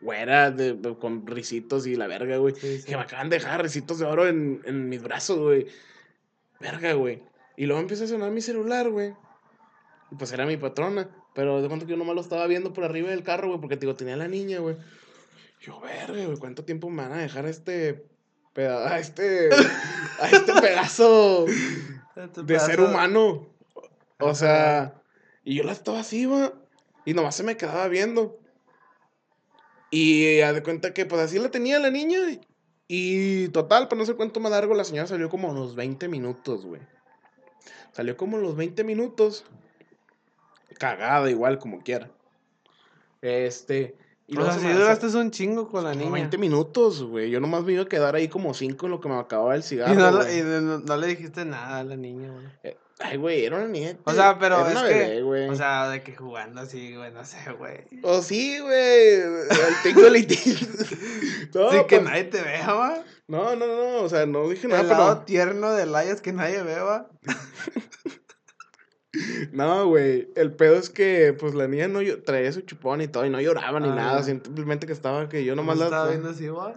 [0.00, 2.54] Güera, de, de- con risitos y la verga, güey.
[2.54, 2.84] Sí, sí.
[2.86, 5.66] Que me acaban de dejar risitos de oro en, en mis brazos, güey.
[6.60, 7.22] Verga, güey.
[7.56, 9.14] Y luego empieza a sonar mi celular, güey.
[10.10, 11.08] Y pues era mi patrona.
[11.34, 13.76] Pero de cuenta que yo nomás lo estaba viendo por arriba del carro, güey, porque
[13.76, 14.76] digo, tenía la niña, güey.
[15.60, 18.04] Yo, verga, güey, ¿cuánto tiempo me van a dejar a este.
[18.54, 19.48] peda- a este.
[20.20, 21.46] a este pedazo
[22.16, 23.48] Este de ser humano?
[24.18, 24.94] O sea.
[25.44, 26.52] Y yo la estaba así, va.
[27.04, 28.38] Y nomás se me quedaba viendo.
[29.90, 32.18] Y haz de cuenta que, pues así la tenía la niña.
[32.92, 36.08] Y total, para no sé cuánto más largo, la señora salió como a unos 20
[36.08, 36.82] minutos, güey.
[37.92, 39.44] Salió como a los 20 minutos.
[40.76, 42.10] Cagada, igual, como quiera.
[43.22, 43.96] Este.
[44.26, 46.10] Y O sea, se si duraste un chingo con la niña.
[46.10, 47.30] 20 minutos, güey.
[47.30, 49.62] Yo nomás me iba a quedar ahí como 5 en lo que me acababa el
[49.62, 49.94] cigarro.
[49.94, 50.40] Y, no, güey.
[50.40, 52.46] y no, no le dijiste nada a la niña, güey.
[52.64, 53.96] Eh, Ay, güey, era una niña.
[54.04, 55.22] O sea, pero era es una que.
[55.22, 55.48] güey.
[55.48, 57.78] o sea, de que jugando así, güey, no sé, güey.
[58.02, 59.14] O sí, güey.
[59.14, 59.48] El
[59.82, 60.12] tingo el
[61.54, 63.02] No, sí, que pues, nadie te vea, va.
[63.26, 64.02] no, no, no.
[64.02, 65.24] O sea, no dije nada, El lado pero.
[65.24, 67.08] tierno de Layas que nadie ve, va.
[69.52, 70.28] No, güey.
[70.36, 73.40] El pedo es que, pues la niña no traía su chupón y todo, y no
[73.40, 74.22] lloraba ni Ah, nada.
[74.22, 75.86] Simplemente que estaba que yo nomás la.
[75.86, 76.76] estaba viendo así, va.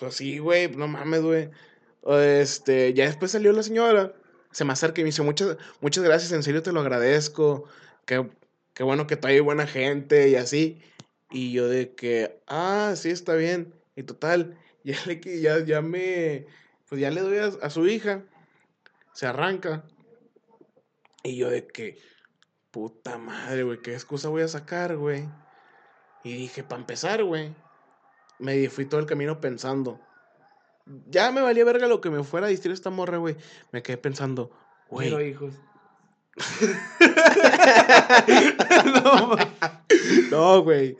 [0.00, 1.50] Pues sí, güey, no mames, güey.
[2.06, 4.14] Este, ya después salió la señora,
[4.50, 7.64] se me acerca y me dice, muchas, muchas gracias, en serio te lo agradezco.
[8.04, 8.24] Qué,
[8.80, 10.80] bueno que trae buena gente y así.
[11.30, 13.74] Y yo de que, ah, sí, está bien.
[13.96, 16.46] Y total, ya le ya, ya me,
[16.88, 18.24] pues ya le doy a, a su hija,
[19.12, 19.84] se arranca.
[21.22, 21.98] Y yo de que,
[22.70, 25.28] puta madre, güey, ¿qué excusa voy a sacar, güey?
[26.24, 27.54] Y dije, para empezar, güey,
[28.38, 30.00] me fui todo el camino pensando.
[31.06, 33.36] Ya me valía verga lo que me fuera a distraer esta morra, güey.
[33.72, 34.50] Me quedé pensando,
[34.88, 35.08] güey.
[35.08, 35.54] Quiero hijos.
[38.94, 39.36] no.
[40.30, 40.96] No, güey.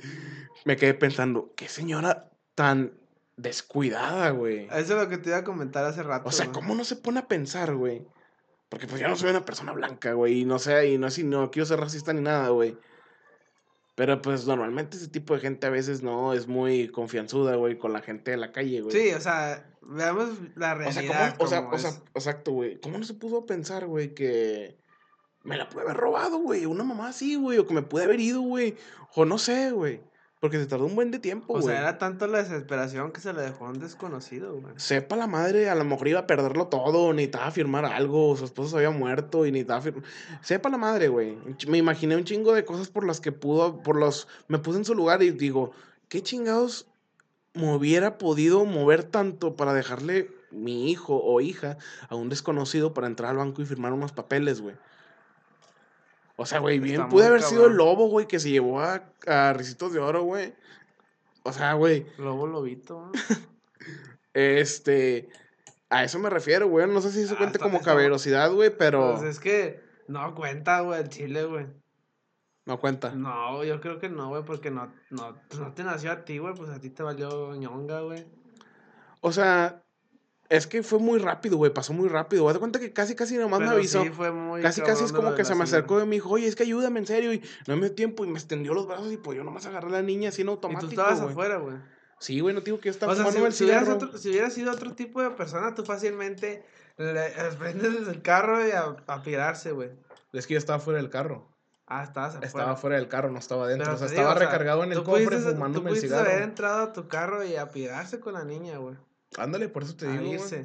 [0.65, 2.93] Me quedé pensando, qué señora tan
[3.37, 4.67] descuidada, güey.
[4.67, 6.29] Eso es lo que te iba a comentar hace rato.
[6.29, 6.55] O sea, güey.
[6.55, 8.07] ¿cómo no se pone a pensar, güey?
[8.69, 10.41] Porque pues yo no soy una persona blanca, güey.
[10.41, 12.77] Y no sé, y no, así, no quiero ser racista ni nada, güey.
[13.99, 17.93] Pero pues normalmente ese tipo de gente a veces no es muy confianzuda, güey, con
[17.93, 18.95] la gente de la calle, güey.
[18.95, 21.35] Sí, o sea, veamos la O sea, realidad.
[21.37, 22.79] ¿cómo, o sea, o sea, exacto, güey.
[22.81, 24.79] ¿Cómo no se pudo pensar, güey, que
[25.43, 26.65] me la pude haber robado, güey?
[26.65, 27.59] Una mamá así, güey.
[27.59, 28.77] O que me pude haber ido, güey.
[29.17, 30.01] O no sé, güey.
[30.41, 31.75] Porque se tardó un buen de tiempo, O güey.
[31.75, 34.73] sea, era tanto la desesperación que se le dejó a un desconocido, güey.
[34.77, 38.71] Sepa la madre, a lo mejor iba a perderlo todo, necesitaba firmar algo, su esposo
[38.71, 40.05] se había muerto y necesitaba firmar.
[40.43, 41.37] Sepa la madre, güey.
[41.67, 44.29] Me imaginé un chingo de cosas por las que pudo, por los.
[44.47, 45.73] Me puse en su lugar y digo,
[46.09, 46.87] ¿qué chingados
[47.55, 53.09] me hubiera podido mover tanto para dejarle mi hijo o hija a un desconocido para
[53.09, 54.77] entrar al banco y firmar unos papeles, güey?
[56.41, 59.03] O sea, güey, bien Está pude haber sido el lobo, güey, que se llevó a,
[59.27, 60.55] a Ricitos de Oro, güey.
[61.43, 62.07] O sea, güey.
[62.19, 63.11] Lobo lobito.
[64.35, 65.29] Este,
[65.91, 66.87] a eso me refiero, güey.
[66.87, 70.81] No sé si eso Ah, cuenta como caballerosidad, güey, pero Pues es que no cuenta,
[70.83, 71.67] güey, el chile, güey.
[72.67, 73.11] no cuenta.
[73.17, 76.39] No, yo creo que no, güey, porque no, no, pues no te nació a ti,
[76.39, 78.27] güey, pues a ti te valió ñonga, güey.
[79.23, 79.83] O sea,
[80.49, 81.73] es que fue muy rápido, güey.
[81.73, 82.49] Pasó muy rápido.
[82.49, 84.03] Haz de cuenta que casi, casi nomás me Pero avisó.
[84.03, 86.47] sí fue muy casi, casi es como que se me acercó y me dijo, oye,
[86.47, 87.33] es que ayúdame en serio.
[87.33, 89.89] Y no me dio tiempo y me extendió los brazos y pues yo nomás agarré
[89.89, 90.87] a la niña así en Y automático.
[90.87, 91.33] tú estabas güey.
[91.33, 91.77] afuera, güey.
[92.21, 94.19] Sí, güey, no digo que yo estaba O sea, si, fumando el si hubieras otro-
[94.19, 96.65] si hubieras sido otro tipo de persona, tú fácilmente
[96.97, 99.91] le prendes el carro y a, a pirarse, güey.
[100.33, 101.47] Es que yo estaba fuera del carro.
[101.87, 102.47] Ah, estabas afuera.
[102.47, 103.85] Estaba fuera del carro, no estaba adentro.
[103.87, 105.95] Pero o sea, estaba digo, o sea, recargado en el tú cofre pudiste- fumándome Tú
[105.95, 106.29] el cigarro.
[106.31, 108.97] haber entrado a tu carro y a pirarse con la niña, güey.
[109.37, 110.33] Ándale, por eso te A digo.
[110.35, 110.65] irse.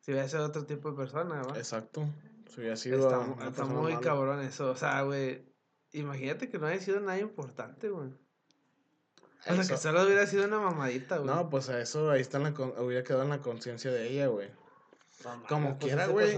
[0.00, 1.58] Si hubiera sido otro tipo de persona, güey.
[1.58, 2.08] Exacto.
[2.52, 4.04] Si hubiera sido Está, una está muy mala.
[4.04, 4.70] cabrón eso.
[4.70, 5.44] O sea, güey.
[5.92, 8.10] Imagínate que no haya sido nada importante, güey.
[9.48, 11.28] O sea, que solo hubiera sido una mamadita, güey.
[11.34, 14.08] No, pues a eso ahí está en la con- hubiera quedado en la conciencia de
[14.10, 14.48] ella, güey.
[15.48, 16.36] Como pues quiera, güey.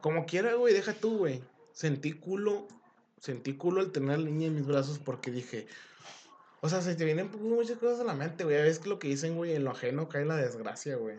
[0.00, 1.44] Como quiera, güey, deja tú, güey.
[1.72, 2.66] Sentí culo,
[3.20, 5.66] sentí culo al tener a la niña en mis brazos porque dije,
[6.62, 8.56] o sea, se te vienen muchas cosas a la mente, güey.
[8.62, 11.16] Ves que lo que dicen, güey, en lo ajeno cae la desgracia, güey.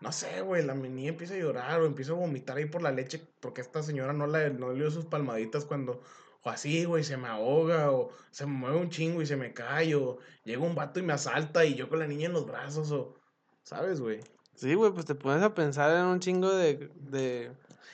[0.00, 2.90] No sé, güey, la niña empieza a llorar o empieza a vomitar ahí por la
[2.90, 6.02] leche porque esta señora no, la, no le dio sus palmaditas cuando,
[6.42, 9.52] o así, güey, se me ahoga o se me mueve un chingo y se me
[9.54, 12.46] cae o llega un vato y me asalta y yo con la niña en los
[12.46, 13.14] brazos o,
[13.62, 14.18] ¿sabes, güey?
[14.56, 16.90] Sí, güey, pues te pones a pensar en un chingo de.
[16.96, 17.52] de...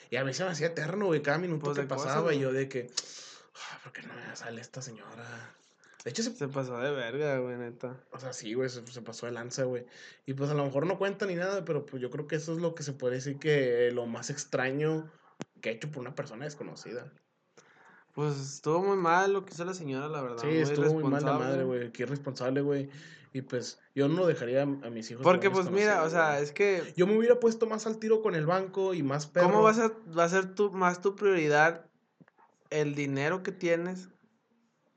[0.09, 2.39] Y a mí se me hacía eterno, güey, cada minuto Pues, que cosas, pasaba y
[2.39, 2.89] yo de que,
[3.55, 5.55] "Ah, ¿por qué no me sale esta señora?
[6.03, 8.01] De hecho, se, Se pasó de verga, güey, neta.
[8.11, 9.85] o sea, sí, güey, se, se pasó de lanza, güey.
[10.25, 12.53] Y pues a lo mejor no cuenta ni nada, pero pues yo creo que eso
[12.53, 15.11] es lo que se puede decir que lo más extraño
[15.61, 17.11] que ha hecho por una persona desconocida.
[18.13, 20.41] Pues estuvo muy mal lo que hizo la señora, la verdad.
[20.41, 22.89] Sí, estuvo muy mal la madre, güey, qué irresponsable, güey.
[23.31, 25.23] Y pues yo no lo dejaría a, mis hijos.
[25.23, 26.93] Porque, pues mira, o sea, es que.
[26.97, 29.47] Yo me hubiera puesto más al tiro con el banco y más perro.
[29.47, 31.85] ¿Cómo vas a, va a ser tu, más tu prioridad
[32.71, 34.09] el dinero que tienes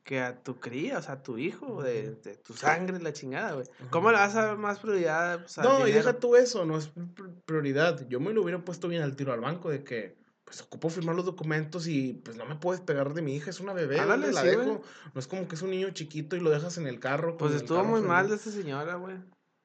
[0.04, 3.52] que a tu cría, o sea, a tu hijo, de, de tu sangre, la chingada,
[3.52, 3.66] güey?
[3.90, 6.92] ¿Cómo le vas a dar más prioridad pues, No, y deja tú eso, no es
[6.94, 8.06] pr- prioridad.
[8.08, 11.14] Yo me lo hubiera puesto bien al tiro al banco de que, pues, ocupo firmar
[11.14, 14.26] los documentos y, pues, no me puedes pegar de mi hija, es una bebé, Ándale,
[14.26, 14.82] ¿dónde la dejo?
[15.14, 17.36] No es como que es un niño chiquito y lo dejas en el carro.
[17.36, 19.16] Pues estuvo muy mal de esta señora, güey.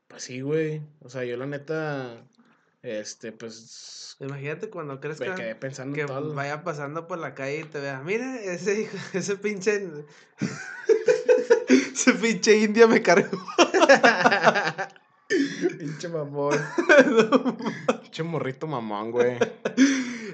[0.08, 0.82] Pues sí, güey.
[1.00, 2.24] O sea, yo la neta,
[2.88, 6.34] este, pues, Imagínate cuando crees me que, quedé pensando que en todo.
[6.34, 9.88] vaya pasando por la calle y te vea, mira, ese hijo, ese pinche...
[11.68, 13.38] ese pinche india me cargó.
[15.78, 16.58] Pinche mamón.
[18.02, 19.38] Pinche morrito mamón, güey.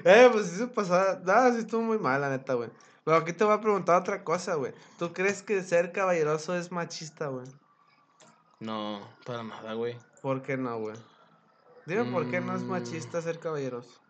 [0.04, 1.18] Eh, pues se pasó.
[1.24, 2.70] No, sí estuvo muy mal, la neta, güey.
[3.04, 4.72] Pero aquí te voy a preguntar otra cosa, güey.
[4.98, 7.46] ¿Tú crees que ser caballeroso es machista, güey?
[8.60, 9.98] No, para nada, güey.
[10.22, 10.96] ¿Por qué no, güey?
[11.86, 12.68] Dime por qué no es Mm.
[12.70, 14.00] machista ser caballeroso.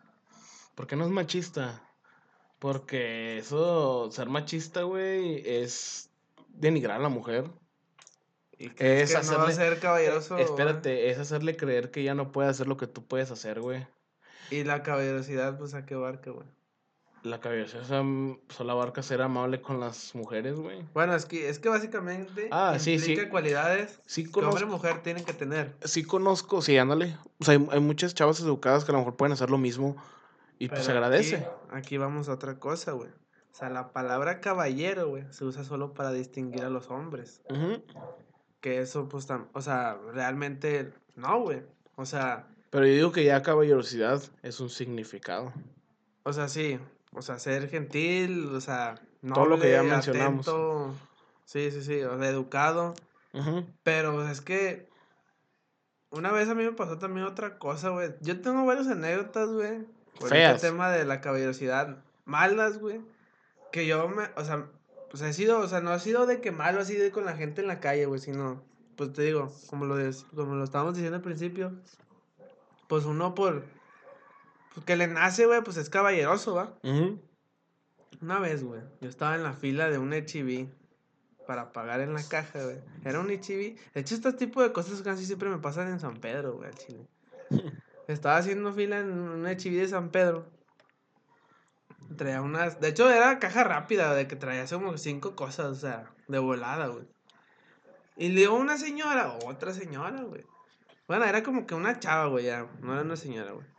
[0.75, 1.81] ¿Por qué no es machista?
[2.59, 6.09] Porque eso, ser machista, güey, es
[6.49, 7.49] denigrar a la mujer.
[8.57, 10.35] ¿Y Es que no va a hacerle- ser caballeroso?
[10.35, 10.45] güey?
[10.45, 13.85] Espérate, es hacerle creer que ya no puede hacer lo que tú puedes hacer, güey.
[14.49, 16.47] Y la caballerosidad, pues, ¿a qué barca, güey?
[17.25, 20.85] La cabeza solo abarca ser amable con las mujeres, güey.
[20.93, 23.29] Bueno, es que, es que básicamente Ah, sí, implica sí.
[23.29, 25.75] cualidades Sí que hombre y mujer tienen que tener.
[25.83, 27.17] sí conozco, sí, ándale.
[27.39, 29.95] O sea, hay, hay muchas chavas educadas que a lo mejor pueden hacer lo mismo
[30.59, 31.37] y pues se agradece.
[31.37, 33.09] Aquí, aquí vamos a otra cosa, güey.
[33.09, 37.41] O sea, la palabra caballero, güey, se usa solo para distinguir a los hombres.
[38.61, 41.63] Que eso, pues, tam- o sea, realmente no, güey.
[41.95, 45.51] O sea, Pero yo digo que ya caballerosidad es un significado.
[46.23, 46.79] o sea, sí.
[47.15, 48.95] O sea, ser gentil, o sea,
[49.33, 50.47] Todo lo que ya mencionamos.
[50.47, 50.93] atento,
[51.45, 52.93] Sí, sí, sí, o sea, educado.
[53.33, 53.65] Ujú.
[53.83, 54.89] Pero es que
[56.09, 58.13] una vez a mí me pasó también otra cosa, güey.
[58.21, 59.85] Yo tengo varias anécdotas, güey.
[60.19, 60.55] Con Feas.
[60.55, 61.97] este tema de la caballerosidad.
[62.25, 63.01] Malas, güey.
[63.71, 64.65] Que yo me, o sea,
[65.09, 67.35] pues he sido, o sea, no ha sido de que malo así de con la
[67.35, 68.61] gente en la calle, güey, sino,
[68.95, 69.95] pues te digo, como lo,
[70.35, 71.73] como lo estábamos diciendo al principio,
[72.87, 73.65] pues uno por,
[74.75, 76.77] pues que le nace, güey, pues es caballeroso, ¿va?
[78.21, 80.67] Una vez, güey, yo estaba en la fila de un HIV.
[81.47, 82.81] para pagar en la caja, güey.
[83.05, 83.77] Era un HB.
[83.93, 86.75] De hecho, este tipo de cosas casi siempre me pasan en San Pedro, güey, al
[86.75, 87.07] chile.
[88.07, 90.45] Estaba haciendo fila en un HB de San Pedro.
[92.17, 92.81] Traía unas.
[92.81, 96.87] De hecho, era caja rápida, de que traía como cinco cosas, o sea, de volada,
[96.87, 97.07] güey.
[98.17, 100.43] Y le digo una señora, otra señora, güey.
[101.07, 102.67] Bueno, era como que una chava, güey, ya.
[102.81, 103.74] No era una señora, güey.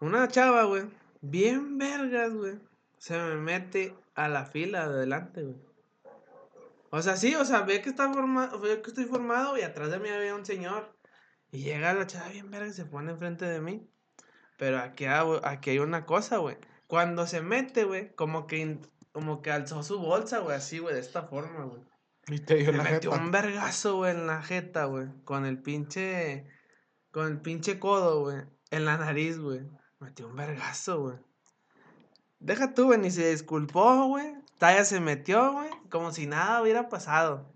[0.00, 0.84] Una chava, güey.
[1.20, 2.58] Bien vergas, güey.
[2.98, 5.56] Se me mete a la fila de adelante, güey.
[6.90, 9.90] O sea, sí, o sea, ve que está formado, ve que estoy formado y atrás
[9.90, 10.96] de mí había un señor.
[11.52, 13.88] Y llega la chava bien verga y se pone enfrente de mí.
[14.56, 16.56] Pero aquí, hay- aquí hay una cosa, güey.
[16.86, 18.78] Cuando se mete, güey, como que,
[19.12, 21.82] como que alzó su bolsa, güey, así, güey, de esta forma, güey.
[22.28, 23.22] Y te dio Me la metió jeta.
[23.22, 25.06] un vergazo, güey, en la jeta, güey.
[25.24, 26.46] Con el pinche.
[27.12, 28.42] Con el pinche codo, güey.
[28.70, 29.60] En la nariz, güey.
[30.00, 31.16] Metió un vergazo, güey.
[32.38, 34.34] Deja tú, güey, ni se disculpó, güey.
[34.58, 35.68] Talla se metió, güey.
[35.90, 37.52] Como si nada hubiera pasado.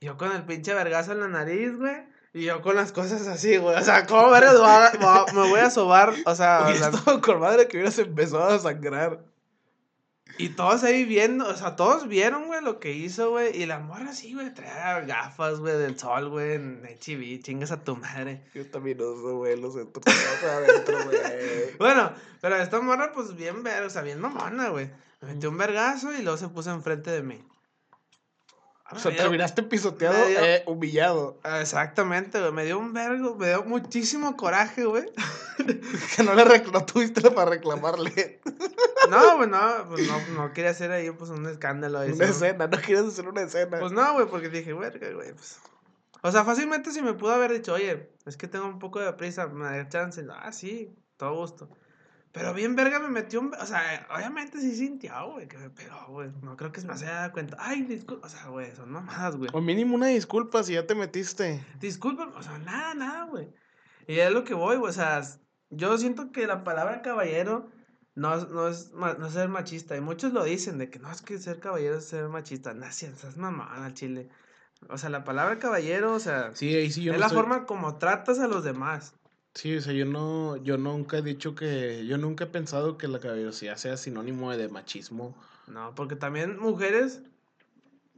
[0.00, 2.06] Yo con el pinche vergazo en la nariz, güey.
[2.34, 3.76] Y yo con las cosas así, güey.
[3.76, 4.54] O sea, ¿cómo vergas
[5.34, 6.14] me voy a sobar?
[6.24, 9.24] O sea, Oye, la- estaba con madre que hubieras empezado a sangrar.
[10.38, 13.56] Y todos ahí viendo, o sea, todos vieron, güey, lo que hizo, güey.
[13.60, 17.82] Y la morra sí, güey, traía gafas, güey, del sol, güey, en HB, chingas a
[17.84, 18.42] tu madre.
[18.54, 21.18] Yo también uso, güey, los adentro, güey.
[21.78, 24.90] Bueno, pero esta morra, pues bien o sea, bien mamona, güey.
[25.20, 27.42] Me metió un vergazo y luego se puso enfrente de mí.
[28.94, 31.38] O sea, dio- terminaste pisoteado, dio- eh, humillado.
[31.60, 32.52] Exactamente, güey.
[32.52, 35.04] Me dio un vergo, me dio muchísimo coraje, güey.
[36.16, 38.40] Que no le recl- no tuviste para reclamarle.
[39.10, 41.98] No, güey, no, pues no, no quería hacer ahí, pues, un escándalo.
[42.00, 43.78] ahí, Una escena, no quieres hacer una escena.
[43.78, 45.58] Pues no, güey, porque dije, verga, güey, pues.
[46.22, 49.12] O sea, fácilmente si me pudo haber dicho, oye, es que tengo un poco de
[49.12, 50.24] prisa, me da chance.
[50.30, 51.68] Ah, sí, todo gusto.
[52.32, 53.52] Pero bien verga me metió un...
[53.60, 56.30] O sea, obviamente sí sintió, güey, que me pegó, güey.
[56.42, 57.56] No creo que se me haya dado cuenta.
[57.60, 58.26] Ay, disculpa.
[58.26, 59.50] O sea, güey, son mamadas, güey.
[59.52, 61.62] O mínimo una disculpa si ya te metiste.
[61.78, 63.52] Disculpa, o sea, nada, nada, güey.
[64.06, 64.88] Y es lo que voy, güey.
[64.88, 65.20] O sea,
[65.68, 67.68] yo siento que la palabra caballero
[68.14, 69.94] no, es- no, es, no es ser machista.
[69.96, 72.72] Y muchos lo dicen, de que no es que ser caballero es ser machista.
[72.72, 74.30] No, si estás mamada al chile.
[74.88, 77.36] O sea, la palabra caballero, o sea, Sí, ahí sí yo es no la soy-
[77.36, 79.14] forma como tratas a los demás.
[79.54, 83.06] Sí, o sea, yo no, yo nunca he dicho que, yo nunca he pensado que
[83.08, 85.36] la caballerosidad sea sinónimo de machismo.
[85.66, 87.20] No, porque también mujeres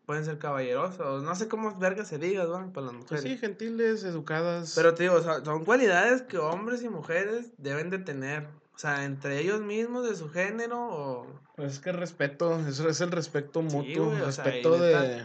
[0.06, 1.22] pueden ser caballerosos.
[1.22, 2.72] No sé cómo verga se diga, ¿no?
[2.72, 3.22] Para las Pues mujeres.
[3.24, 4.72] sí, gentiles, educadas.
[4.76, 8.46] Pero te digo, o sea, son cualidades que hombres y mujeres deben de tener.
[8.74, 11.26] O sea, entre ellos mismos, de su género, o...
[11.56, 15.24] Pues es que respeto, eso es el respeto Sí, mutuo, o sea, respeto de...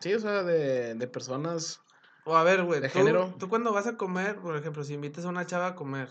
[0.00, 1.80] Sí, o sea, de, de personas...
[2.24, 3.34] O a ver, güey, tú, género.
[3.38, 6.08] tú cuando vas a comer, por ejemplo, si invitas a una chava a comer,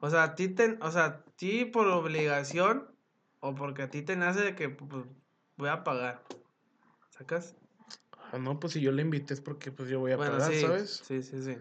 [0.00, 2.90] o sea, a ti, te, o sea, a ti por obligación,
[3.40, 5.04] o porque a ti te nace de que pues,
[5.56, 6.22] voy a pagar,
[7.10, 7.54] ¿sacas?
[8.32, 10.52] Ah, no, pues si yo le invité es porque pues yo voy a bueno, pagar,
[10.52, 11.02] sí, ¿sabes?
[11.06, 11.56] sí, sí, sí.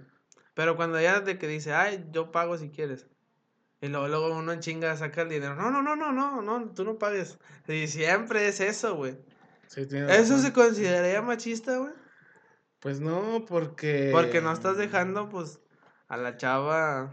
[0.56, 3.08] Pero cuando ya de que dice, ay, yo pago si quieres.
[3.82, 5.56] Y luego, luego uno en chinga saca el dinero.
[5.56, 7.38] No, no, no, no, no, no, tú no pagues.
[7.68, 9.18] Y siempre es eso, güey.
[9.68, 10.42] Sí, ¿Eso razón.
[10.42, 11.92] se consideraría machista, güey?
[12.84, 14.10] Pues no, porque...
[14.12, 15.60] Porque no estás dejando, pues,
[16.10, 17.12] a la chava,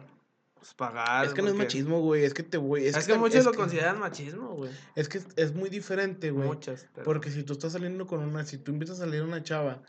[0.57, 1.25] pues, pagar.
[1.25, 2.85] Es que no es machismo, güey, es que te voy...
[2.87, 4.71] Es, que tam- muchos es lo que- consideran machismo, güey.
[4.97, 6.49] Es que es muy diferente, güey.
[6.49, 6.87] Muchas.
[6.93, 9.43] pero- Porque si tú estás saliendo con una, si tú invitas a salir a una
[9.45, 9.81] chava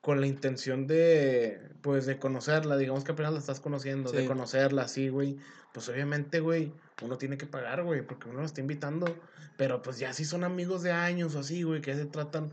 [0.00, 4.26] con la intención de, pues, de conocerla, digamos que apenas la estás conociendo, de Sí.
[4.28, 5.36] conocerla, así, güey,
[5.74, 9.12] pues obviamente, güey, uno tiene que pagar, güey, porque uno la está invitando,
[9.56, 12.52] pero pues ya si son amigos de años o así, güey, que se tratan,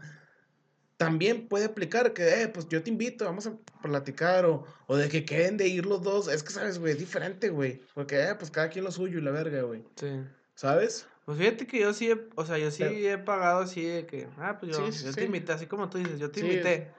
[0.97, 5.09] también puede aplicar que, eh, pues yo te invito, vamos a platicar, o, o de
[5.09, 6.93] que queden de ir los dos, es que, ¿sabes, güey?
[6.93, 10.21] Es diferente, güey, porque, eh, pues cada quien lo suyo y la verga, güey, Sí.
[10.53, 11.07] ¿sabes?
[11.25, 14.05] Pues fíjate que yo sí, he, o sea, yo sí Pero- he pagado así de
[14.05, 15.15] que, ah, pues yo, Sí, sí, yo sí.
[15.19, 16.91] te invité, así como tú dices, yo te invité.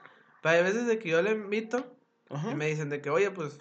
[0.43, 1.95] Pero hay veces de que yo le invito
[2.29, 2.51] Ajá.
[2.51, 3.59] y me dicen de que, oye, pues,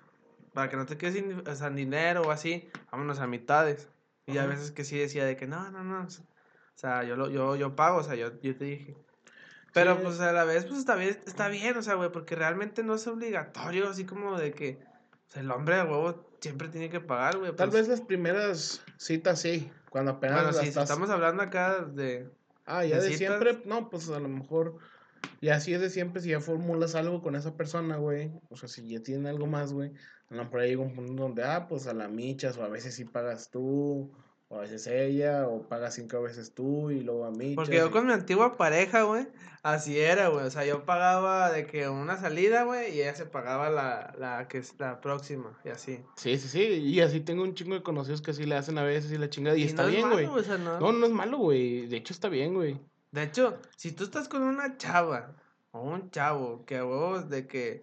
[0.52, 3.88] para que no te quedes sin, o sea, dinero o así, vámonos a mitades.
[4.26, 4.50] Y a Ajá.
[4.50, 6.08] veces que sí decía de que, no, no, no, o
[6.74, 8.96] sea, yo, lo, yo, yo pago, o sea, yo, yo te dije.
[9.76, 12.82] Pero pues a la vez, pues está bien, está bien, o sea, güey, porque realmente
[12.82, 14.78] no es obligatorio, así como de que,
[15.26, 17.54] sea, el hombre de huevo siempre tiene que pagar, güey.
[17.54, 17.82] Tal pues.
[17.82, 21.82] vez las primeras citas sí, cuando apenas Bueno, la sí, si estás- estamos hablando acá
[21.82, 22.30] de...
[22.64, 24.78] Ah, ya de siempre, no, pues a lo mejor,
[25.40, 28.68] ya si es de siempre, si ya formulas algo con esa persona, güey, o sea,
[28.68, 29.92] si ya tienen algo más, güey,
[30.30, 32.68] a lo mejor ahí llega un punto donde, ah, pues a la michas, o a
[32.68, 34.10] veces sí pagas tú,
[34.48, 37.56] o a veces ella, o pagas cinco veces tú, y luego a michas.
[37.56, 39.26] Porque yo con mi antigua pareja, güey,
[39.62, 40.46] así era, güey.
[40.46, 44.46] O sea, yo pagaba de que una salida, güey, y ella se pagaba la, la
[44.46, 46.00] que es la próxima, y así.
[46.16, 48.84] Sí, sí, sí, y así tengo un chingo de conocidos que así le hacen a
[48.84, 50.26] veces y la chingada, y, está no bien, güey.
[50.26, 50.78] o sea, no.
[50.78, 52.80] No, no es malo, güey, de hecho está bien, güey.
[53.10, 55.34] De hecho, si tú estás con una chava
[55.72, 57.82] o un chavo que a huevos de que,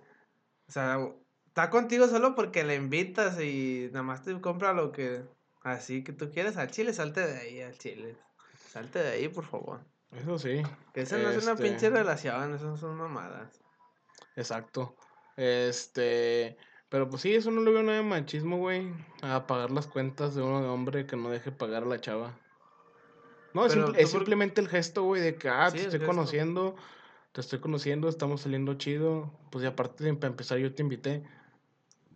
[0.68, 0.99] o sea,
[1.47, 5.24] está contigo solo porque le invitas y nada más te compra lo que
[5.64, 8.16] así que tú quieres al chile, salte de ahí al chile.
[8.70, 9.82] Salte de ahí, por favor.
[10.11, 10.61] Eso sí.
[10.93, 13.61] Que esa no es una Este, pinche relación, esas son mamadas.
[14.36, 14.95] Exacto.
[15.38, 16.57] Este.
[16.89, 18.93] Pero pues sí, eso no le veo nada de machismo, güey.
[19.24, 22.38] A pagar las cuentas de un hombre que no deje pagar a la chava.
[23.55, 26.07] No, es, simple- simplemente el gesto, güey, de que, ah, Sí, te estoy gesto.
[26.07, 26.76] conociendo,
[27.32, 29.32] te estoy conociendo, estamos saliendo chido.
[29.51, 31.24] Pues y aparte de para empezar, yo te invité.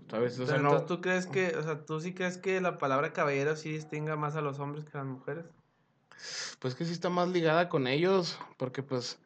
[0.10, 0.40] ¿Sabes?
[0.40, 0.70] O sea, Pero no.
[0.70, 4.16] entonces tú crees que, o sea, tú sí crees que la palabra caballero sí distinga
[4.16, 5.46] más a los hombres que a las mujeres?
[6.60, 8.40] Pues que sí está más ligada con ellos.
[8.58, 9.20] Porque, pues,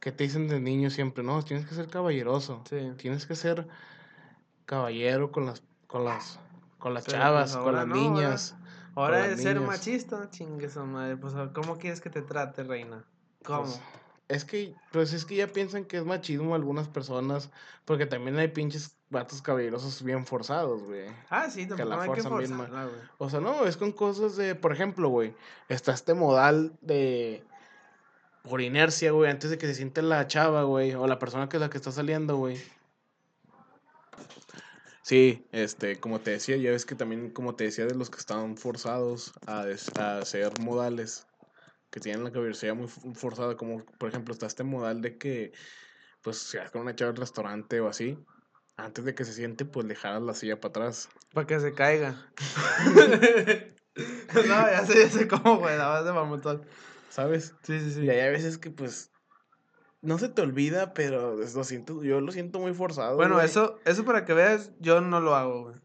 [0.00, 1.24] ¿qué te dicen de niño siempre?
[1.24, 2.62] No, tienes que ser caballeroso.
[2.70, 2.92] Sí.
[2.96, 3.66] Tienes que ser
[4.64, 6.38] caballero con las, con las,
[6.78, 8.56] con las Pero, chavas, pues, con ahora las no, ahora- niñas.
[8.94, 9.68] Ahora las es ser niñas.
[9.68, 11.16] machista, chingue su madre.
[11.16, 13.04] Pues, ¿cómo quieres que te trate, reina?
[13.44, 13.64] ¿Cómo?
[13.64, 13.80] Pues,
[14.28, 17.50] es que, pues es que ya piensan que es machismo algunas personas,
[17.84, 21.06] porque también hay pinches vatos caballerosos bien forzados, güey.
[21.30, 22.70] ah, sí, tampoco la hay que bien güey.
[23.18, 25.34] O sea, no, es con cosas de, por ejemplo, güey,
[25.68, 27.44] está este modal de,
[28.42, 31.56] por inercia, güey, antes de que se siente la chava, güey, o la persona que
[31.56, 32.60] es la que está saliendo, güey.
[35.02, 38.18] Sí, este, como te decía, ya ves que también, como te decía, de los que
[38.18, 39.66] estaban forzados a,
[40.00, 41.28] a hacer modales,
[41.90, 45.52] que tienen la caballerosidad muy forzada, como por ejemplo está este modal de que,
[46.22, 48.18] pues, si vas con una chava al restaurante o así,
[48.76, 51.08] antes de que se siente, pues le jalas la silla para atrás.
[51.32, 52.16] Para que se caiga.
[54.34, 56.62] no, ya sé, ya sé cómo, güey, la base de mamutón.
[57.08, 57.54] ¿Sabes?
[57.62, 58.00] Sí, sí, sí.
[58.02, 59.10] Y hay a veces que pues
[60.02, 63.16] no se te olvida, pero lo siento, yo lo siento muy forzado.
[63.16, 63.46] Bueno, güey.
[63.46, 65.76] eso, eso para que veas, yo no lo hago, güey.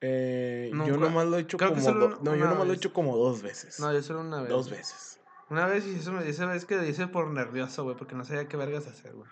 [0.00, 2.78] Eh, no, yo nomás lo he hecho como una- no, yo nomás lo he vez.
[2.78, 3.78] hecho como dos veces.
[3.78, 4.48] No, yo solo una vez.
[4.48, 4.78] dos güey.
[4.78, 5.20] veces.
[5.48, 8.24] Una vez y eso me dice, vez que lo hice por nervioso, güey, porque no
[8.24, 9.28] sabía qué vergas hacer, güey.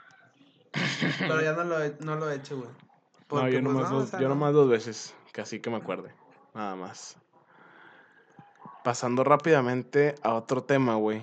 [1.18, 2.70] Pero ya no lo he, no lo he hecho, güey.
[3.30, 4.34] no, yo pues, nomás, no, o dos, sea, yo no.
[4.34, 6.12] nomás dos veces, así que me acuerde.
[6.54, 7.16] Nada más.
[8.84, 11.22] Pasando rápidamente a otro tema, güey.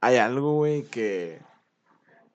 [0.00, 1.42] Hay algo, güey, que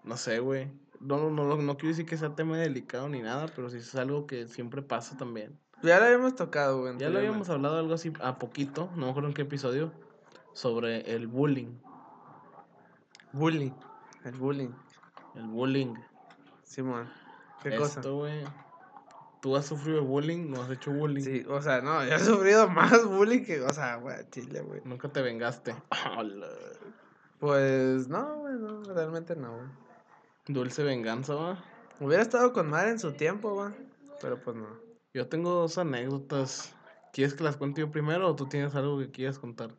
[0.05, 0.71] no sé, güey.
[0.99, 3.95] No, no, no, no quiero decir que sea tema delicado ni nada, pero sí es
[3.95, 5.59] algo que siempre pasa también.
[5.81, 6.97] Ya lo habíamos tocado, güey.
[6.97, 9.91] Ya lo habíamos hablado algo así a poquito, no me acuerdo en qué episodio,
[10.53, 11.79] sobre el bullying.
[13.33, 13.73] Bullying.
[14.23, 14.69] El bullying.
[15.35, 15.93] El bullying.
[16.63, 17.09] Simón.
[17.61, 18.01] ¿Qué Esto, cosa?
[18.09, 18.43] güey.
[19.41, 20.49] ¿Tú has sufrido bullying?
[20.49, 21.23] ¿No has hecho bullying?
[21.23, 24.81] Sí, o sea, no, yo he sufrido más bullying que, o sea, güey, chile, güey.
[24.85, 25.75] Nunca te vengaste.
[27.39, 29.67] Pues, no, güey, no, realmente no, güey.
[30.47, 31.63] Dulce venganza, va.
[31.99, 33.73] Hubiera estado con madre en su tiempo, güey.
[34.21, 34.67] Pero pues no.
[35.13, 36.73] Yo tengo dos anécdotas.
[37.13, 39.71] ¿Quieres que las cuente yo primero o tú tienes algo que quieras contar?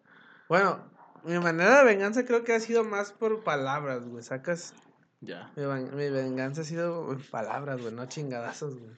[0.48, 0.78] Bueno,
[1.24, 4.22] mi manera de venganza creo que ha sido más por palabras, güey.
[4.22, 4.74] Sacas.
[5.21, 5.51] Ya.
[5.57, 8.93] Mi, ven- mi venganza ha sido en palabras, güey, no chingadazos, güey.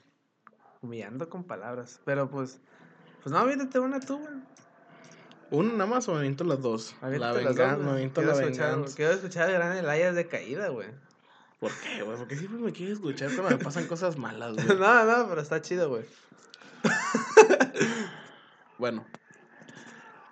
[0.82, 2.00] Humillando con palabras.
[2.04, 2.60] Pero pues.
[3.22, 4.34] Pues no, aviéntate una tú, güey.
[5.50, 6.94] ¿Una nada más o me aviento las dos?
[7.00, 8.96] la Aviéntate las dos, venganza, me aviento Quiero la escuchar- venganza.
[8.96, 10.88] Quiero escuchar Gran Elayas de caída, güey.
[11.58, 12.16] ¿Por qué, güey?
[12.18, 14.66] Porque siempre me quieres escuchar cuando me pasan cosas malas, güey.
[14.78, 16.04] no, no, pero está chido, güey.
[18.78, 19.04] Bueno.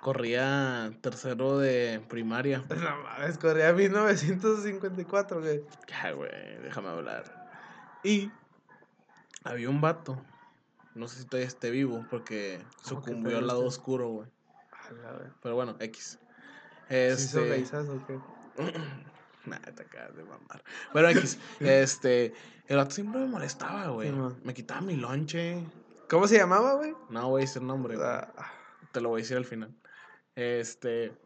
[0.06, 2.62] Corría tercero de primaria.
[2.68, 5.64] No mames, corría 1954, güey.
[5.88, 6.30] Ya, güey,
[6.62, 7.24] déjame hablar.
[8.04, 8.30] Y
[9.42, 10.22] había un vato.
[10.94, 14.28] No sé si todavía esté vivo porque ¿Cómo que sucumbió al lado oscuro, güey.
[15.42, 16.20] Pero bueno, X.
[16.88, 17.76] ¿Sí hizo Este.
[17.76, 18.20] o qué?
[19.46, 20.62] Nah, te acabas de mamar.
[20.92, 21.36] Bueno, X.
[21.58, 22.32] Este.
[22.68, 24.12] El vato siempre me molestaba, güey.
[24.44, 25.66] Me quitaba mi lonche.
[26.08, 26.94] ¿Cómo se llamaba, güey?
[27.10, 27.98] No voy a decir nombre.
[28.00, 28.32] Ah,
[28.92, 29.74] Te lo voy a decir al final.
[30.36, 31.16] Este.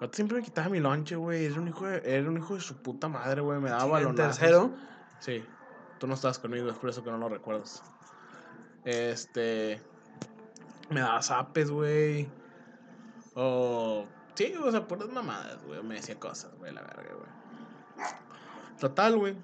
[0.00, 1.44] Vato siempre me quitaba mi lonche, güey.
[1.44, 3.60] Era un hijo de, era un hijo de su puta madre, güey.
[3.60, 4.38] Me daba balonazos.
[4.38, 4.74] tercero.
[5.20, 5.44] Sí,
[5.98, 7.82] tú no estabas conmigo, es por eso que no lo recuerdas.
[8.84, 9.80] Este.
[10.90, 12.28] Me daba zapes, güey.
[13.34, 14.06] O.
[14.34, 15.82] Sí, o sea, puras mamadas, güey.
[15.82, 18.10] Me decía cosas, güey, la verga, güey.
[18.78, 19.36] Total, güey.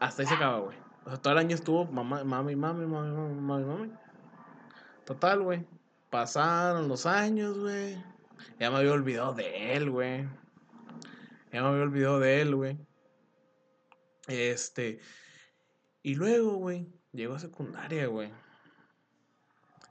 [0.00, 0.76] Hasta ahí se acaba, güey.
[1.04, 3.92] O sea, todo el año estuvo mamá, mami, mami, mami, mami, mami, mami.
[5.04, 5.66] Total, güey.
[6.12, 7.96] Pasaron los años, güey.
[8.60, 10.28] Ya me había olvidado de él, güey.
[11.50, 12.78] Ya me había olvidado de él, güey.
[14.28, 15.00] Este.
[16.02, 18.30] Y luego, güey, llegó a secundaria, güey.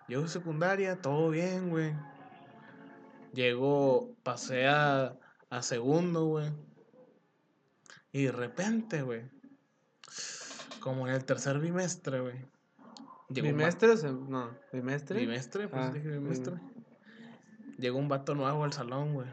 [0.08, 1.96] Llegó a secundaria, todo bien, güey.
[3.34, 5.18] Llegó, pasé a,
[5.50, 6.52] a segundo, güey.
[8.12, 9.24] Y de repente, güey.
[10.82, 12.51] Como en el tercer bimestre, güey.
[13.34, 15.20] Llegó un ¿Bimestre o se- No, ¿bimestre?
[15.20, 16.54] Bimestre, pues Ah, dije bim- bimestre.
[17.78, 19.28] Llegó un vato nuevo al salón, güey.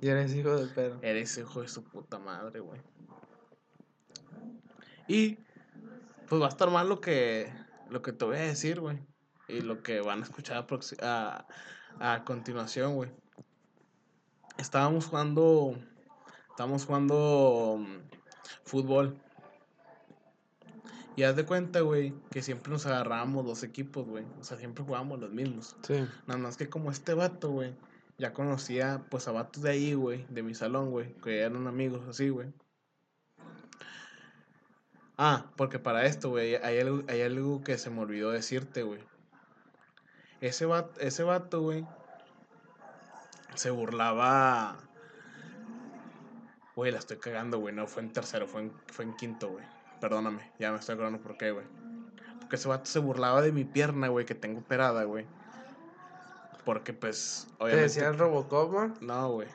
[0.00, 0.98] Y eres hijo de perro.
[1.02, 2.80] Eres hijo de su puta madre, güey.
[5.08, 5.38] Y
[6.28, 7.52] pues va a estar mal lo que,
[7.88, 8.98] lo que te voy a decir, güey.
[9.48, 11.46] Y lo que van a escuchar a, proxi- a,
[11.98, 13.10] a continuación, güey.
[14.58, 15.74] Estábamos jugando.
[16.50, 17.96] Estábamos jugando mm,
[18.64, 19.20] fútbol.
[21.20, 24.24] Y haz de cuenta, güey, que siempre nos agarrábamos dos equipos, güey.
[24.40, 25.76] O sea, siempre jugábamos los mismos.
[25.82, 26.08] Sí.
[26.26, 27.74] Nada más que como este vato, güey,
[28.16, 32.08] ya conocía pues a vatos de ahí, güey, de mi salón, güey, que eran amigos
[32.08, 32.50] así, güey.
[35.18, 39.00] Ah, porque para esto, güey, hay algo, hay algo que se me olvidó decirte, güey.
[40.40, 41.86] Ese vato, ese vato, güey,
[43.56, 44.78] se burlaba...
[46.74, 49.79] Güey, la estoy cagando, güey, no fue en tercero, fue en, fue en quinto, güey.
[50.00, 51.66] Perdóname, ya me estoy acordando por qué, güey.
[52.40, 55.26] Porque ese vato se burlaba de mi pierna, güey, que tengo operada, güey.
[56.64, 57.82] Porque, pues, ¿Te obviamente...
[57.82, 58.94] decía el Robocop, man?
[59.00, 59.48] No, güey.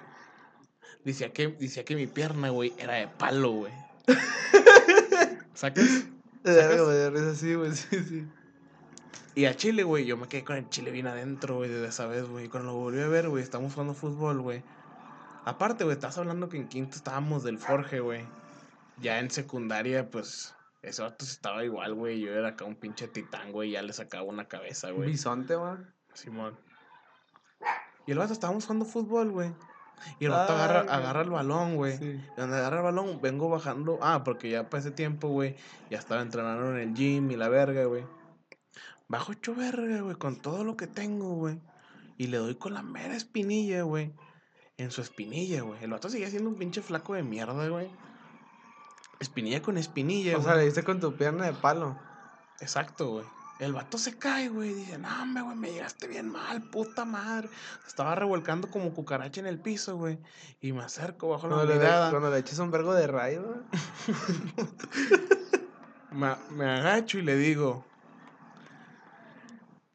[1.03, 3.73] Decía que, decía que mi pierna, güey, era de palo, güey.
[5.53, 6.05] ¿Sacas?
[6.43, 8.27] Dio risa así, güey, sí, sí.
[9.35, 12.07] Y a Chile, güey, yo me quedé con el Chile bien adentro, güey, desde esa
[12.07, 12.47] vez, güey.
[12.47, 14.63] Cuando lo volví a ver, güey, estamos jugando fútbol, güey.
[15.43, 18.25] Aparte, güey, estás hablando que en quinto estábamos del Forge, güey.
[19.01, 22.19] Ya en secundaria, pues, ese vato estaba igual, güey.
[22.21, 25.09] Yo era acá un pinche titán, güey, ya le sacaba una cabeza, Un güey.
[25.11, 25.93] bisonte, man.
[26.13, 26.57] Simón.
[28.07, 29.53] Y el vato estábamos jugando fútbol, güey.
[30.19, 30.95] Y el vato agarra, Ay, güey.
[30.97, 31.97] agarra el balón, güey.
[31.97, 32.05] Sí.
[32.05, 33.97] Y Donde agarra el balón, vengo bajando.
[34.01, 35.55] Ah, porque ya para ese tiempo, güey,
[35.89, 38.05] ya estaba entrenando en el gym y la verga, güey.
[39.07, 41.59] Bajo hecho verga, güey, con todo lo que tengo, güey.
[42.17, 44.13] Y le doy con la mera espinilla, güey.
[44.77, 45.83] En su espinilla, güey.
[45.83, 47.89] El vato sigue siendo un pinche flaco de mierda, güey.
[49.19, 51.97] Espinilla con espinilla, O sea, le diste con tu pierna de palo.
[52.59, 53.25] Exacto, güey.
[53.59, 54.73] El vato se cae, güey.
[54.73, 57.49] Dice, no, hombre, güey, me llegaste bien mal, puta madre.
[57.87, 60.19] Estaba revolcando como cucaracha en el piso, güey.
[60.59, 62.09] Y me acerco bajo la mirada.
[62.11, 63.63] cuando le eches un vergo de rayo.
[66.11, 67.83] Me, me agacho y le digo,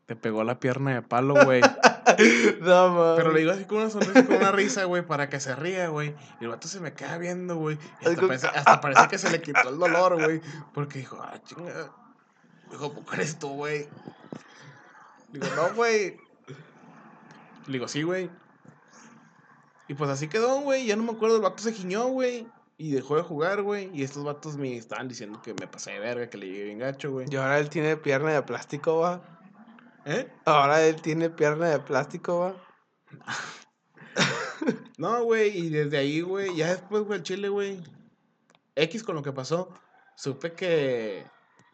[0.05, 1.63] te pegó la pierna de palo, güey.
[2.61, 3.17] No, man.
[3.17, 5.89] Pero le digo así con una sonrisa, con una risa, güey, para que se ría,
[5.89, 6.15] güey.
[6.41, 7.79] Y el vato se me queda viendo, güey.
[8.01, 10.41] Hasta parece, hasta parece que se le quitó el dolor, güey.
[10.75, 11.91] Porque dijo, ah, chinga.
[12.71, 13.89] Dijo, ¿por qué eres tú, güey?
[15.33, 16.17] Digo, no, güey.
[17.67, 18.31] Le digo, sí, güey.
[19.89, 20.87] Y pues así quedó, güey.
[20.87, 22.47] Ya no me acuerdo, el vato se giñó, güey.
[22.79, 23.91] Y dejó de jugar, güey.
[23.93, 26.79] Y estos vatos me estaban diciendo que me pasé de verga, que le llegué bien
[26.79, 27.27] gacho, güey.
[27.29, 29.40] Y ahora él tiene pierna de plástico, va.
[30.05, 30.29] ¿Eh?
[30.45, 32.57] Ahora él tiene pierna de plástico, va.
[34.99, 37.83] No, güey, y desde ahí, güey, ya después, güey, el chile, güey.
[38.77, 39.73] X con lo que pasó,
[40.15, 41.25] supe que,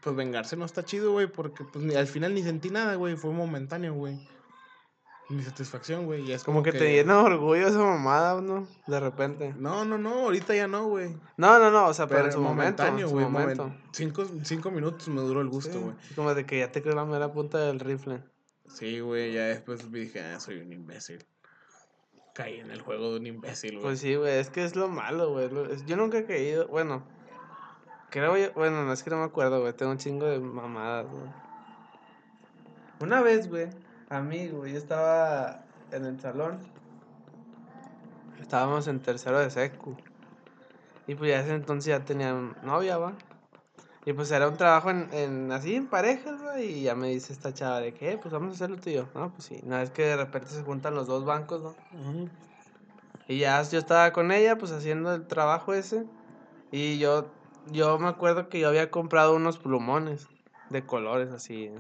[0.03, 3.17] pues, vengarse no está chido, güey, porque, pues, ni- al final ni sentí nada, güey,
[3.17, 4.29] fue momentáneo, güey.
[5.29, 8.69] Mi satisfacción, güey, y es Como que, te llena de orgullo esa mamada, ¿no?
[8.87, 9.55] De repente.
[9.59, 11.17] No, no, no, ahorita ya no, güey.
[11.37, 12.87] No, no, no, o sea, pero, Pero en su momento.
[12.87, 13.65] En su momento.
[13.67, 15.95] momen- Cinco, cinco minutos me duró el gusto, Sí, güey.
[16.15, 18.23] Como de que ya te quedó la mera punta del rifle.
[18.69, 21.27] Sí, güey, ya después dije, ah, soy un imbécil.
[22.33, 23.83] Caí en el juego de un imbécil, güey.
[23.83, 25.49] Pues sí, güey, es que es lo malo, güey.
[25.87, 27.03] Yo nunca he caído, bueno,
[28.11, 31.07] creo yo, bueno, no es que no me acuerdo, güey, tengo un chingo de mamadas,
[31.11, 31.25] güey.
[33.01, 33.69] Una vez, güey,
[34.11, 36.59] a mí, güey, yo estaba en el salón,
[38.41, 39.97] estábamos en tercero de secu,
[41.07, 42.33] y pues ya ese entonces ya tenía
[42.63, 43.13] novia, va.
[44.05, 47.33] Y pues era un trabajo en, en así en parejas, güey, y ya me dice
[47.33, 49.09] esta chava de que, "Eh, pues vamos a hacerlo tú y yo.
[49.17, 51.75] No, pues sí, no es que de repente se juntan los dos bancos, ¿no?
[53.27, 56.05] Y ya yo estaba con ella, pues haciendo el trabajo ese.
[56.71, 57.27] Y yo,
[57.73, 60.29] yo me acuerdo que yo había comprado unos plumones
[60.71, 61.73] de colores así.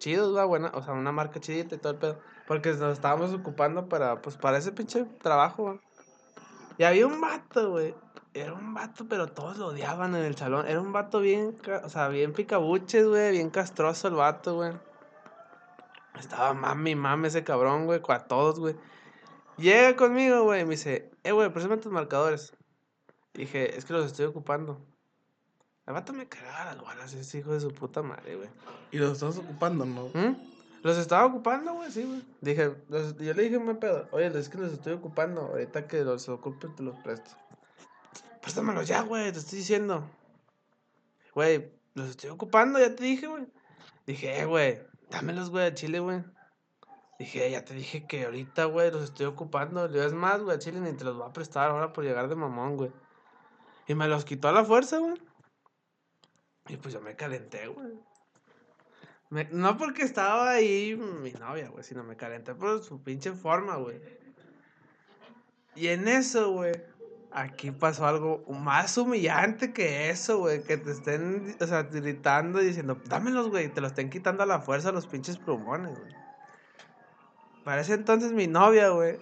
[0.00, 2.18] Chidos, va, buena, o sea, una marca chidita y todo el pedo.
[2.48, 5.80] Porque nos estábamos ocupando para, pues, para ese pinche trabajo, va.
[6.78, 7.94] Y había un vato, güey.
[8.32, 10.66] Era un vato, pero todos lo odiaban en el salón.
[10.66, 13.32] Era un vato bien, o sea, bien picabuches, güey.
[13.32, 14.72] Bien castroso el vato, güey.
[16.18, 18.76] Estaba mami, mami ese cabrón, güey, a todos, güey.
[19.58, 22.54] Llega conmigo, güey, me dice, eh, güey, préstame tus marcadores.
[23.34, 24.80] Dije, es que los estoy ocupando.
[25.90, 28.48] El vato me cagaba las bolas, ese hijo de su puta madre, güey.
[28.92, 30.04] Y lo estás ocupando, ¿no?
[30.14, 30.36] ¿Mm?
[30.84, 32.22] Los estaba ocupando, güey, sí, güey.
[32.40, 35.40] Dije, los- yo le dije, me pedo, oye, es que los estoy ocupando.
[35.40, 37.32] Ahorita que los ocupe, te los presto.
[38.40, 40.08] Préstamelos ya, güey, te estoy diciendo.
[41.34, 43.48] Güey, los estoy ocupando, ya te dije, güey.
[44.06, 44.80] Dije, eh, güey,
[45.10, 46.22] dámelos, güey, a Chile, güey.
[47.18, 49.88] Dije, ya te dije que ahorita, güey, los estoy ocupando.
[49.88, 52.28] Le es más, güey, a Chile ni te los voy a prestar ahora por llegar
[52.28, 52.92] de mamón, güey.
[53.88, 55.20] Y me los quitó a la fuerza, güey.
[56.70, 57.88] Y pues yo me calenté, güey.
[59.28, 63.76] Me- no porque estaba ahí mi novia, güey, sino me calenté por su pinche forma,
[63.76, 64.00] güey.
[65.74, 66.72] Y en eso, güey,
[67.32, 70.62] aquí pasó algo más humillante que eso, güey.
[70.62, 73.68] Que te estén, o sea, gritando y diciendo, dámelos, güey.
[73.68, 76.14] Te los estén quitando a la fuerza los pinches plumones, güey.
[77.64, 79.18] Para ese entonces mi novia, güey,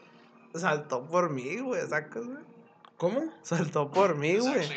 [0.55, 2.45] saltó por mí, güey, sacas, güey.
[2.97, 3.23] ¿Cómo?
[3.43, 4.69] Saltó por mí, güey.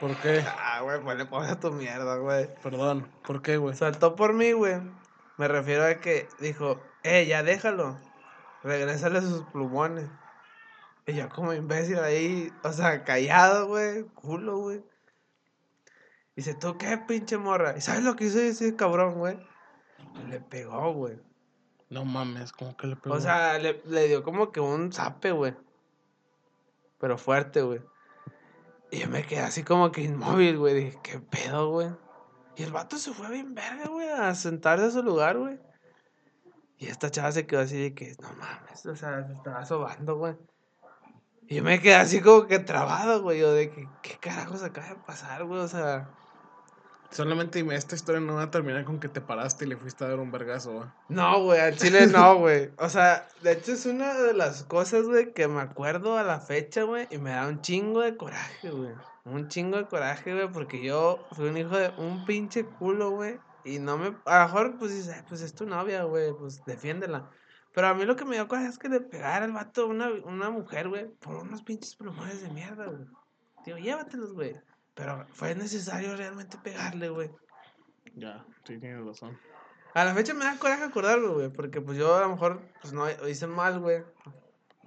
[0.00, 0.44] ¿Por qué?
[0.46, 2.48] Ah, güey, pues le pones a tu mierda, güey.
[2.62, 3.74] Perdón, ¿por qué, güey?
[3.74, 4.80] Saltó por mí, güey.
[5.38, 7.98] Me refiero a que dijo, eh, ya déjalo.
[8.62, 10.10] Regrésale sus plumones.
[11.06, 14.84] Y yo como imbécil ahí, o sea, callado, güey, culo, güey.
[16.34, 17.74] Dice, ¿tú qué, pinche morra?
[17.76, 19.38] ¿Y sabes lo que hizo ese cabrón, güey?
[20.28, 21.18] Le pegó, güey.
[21.88, 23.14] No mames, ¿cómo que le pegó?
[23.14, 25.54] O sea, le, le dio como que un zape, güey.
[26.98, 27.80] Pero fuerte, güey.
[28.90, 30.74] Y yo me quedé así como que inmóvil, güey.
[30.74, 31.88] Dije, ¿qué pedo, güey?
[32.56, 35.58] Y el vato se fue bien verga, güey, a sentarse a su lugar, güey.
[36.78, 40.16] Y esta chava se quedó así de que, no mames, o sea, se estaba sobando,
[40.16, 40.36] güey.
[41.48, 43.40] Y yo me quedé así como que trabado, güey.
[43.40, 45.60] Yo de que, ¿qué carajos acaba de pasar, güey?
[45.60, 46.10] O sea,
[47.10, 50.04] Solamente dime, esta historia no va a terminar con que te paraste y le fuiste
[50.04, 50.88] a dar un vergazo, güey.
[51.08, 52.70] no, güey, al chile no, güey.
[52.78, 56.40] O sea, de hecho es una de las cosas, güey, que me acuerdo a la
[56.40, 58.92] fecha, güey, y me da un chingo de coraje, güey.
[59.24, 63.38] Un chingo de coraje, güey, porque yo fui un hijo de un pinche culo, güey.
[63.64, 64.14] Y no me.
[64.26, 67.28] A lo mejor, pues dices, "Ay, pues es tu novia, güey, pues defiéndela.
[67.74, 69.86] Pero a mí lo que me dio coraje es que le pegara al vato a
[69.86, 73.06] una, una mujer, güey, por unos pinches plumones de mierda, güey.
[73.64, 74.54] Digo, llévatelos, güey.
[74.96, 77.30] Pero fue necesario realmente pegarle, güey.
[78.16, 79.38] Ya, sí tienes razón.
[79.94, 82.92] A la fecha me da coraje acordarlo, güey, porque pues yo a lo mejor pues
[82.92, 84.02] no hice mal, güey.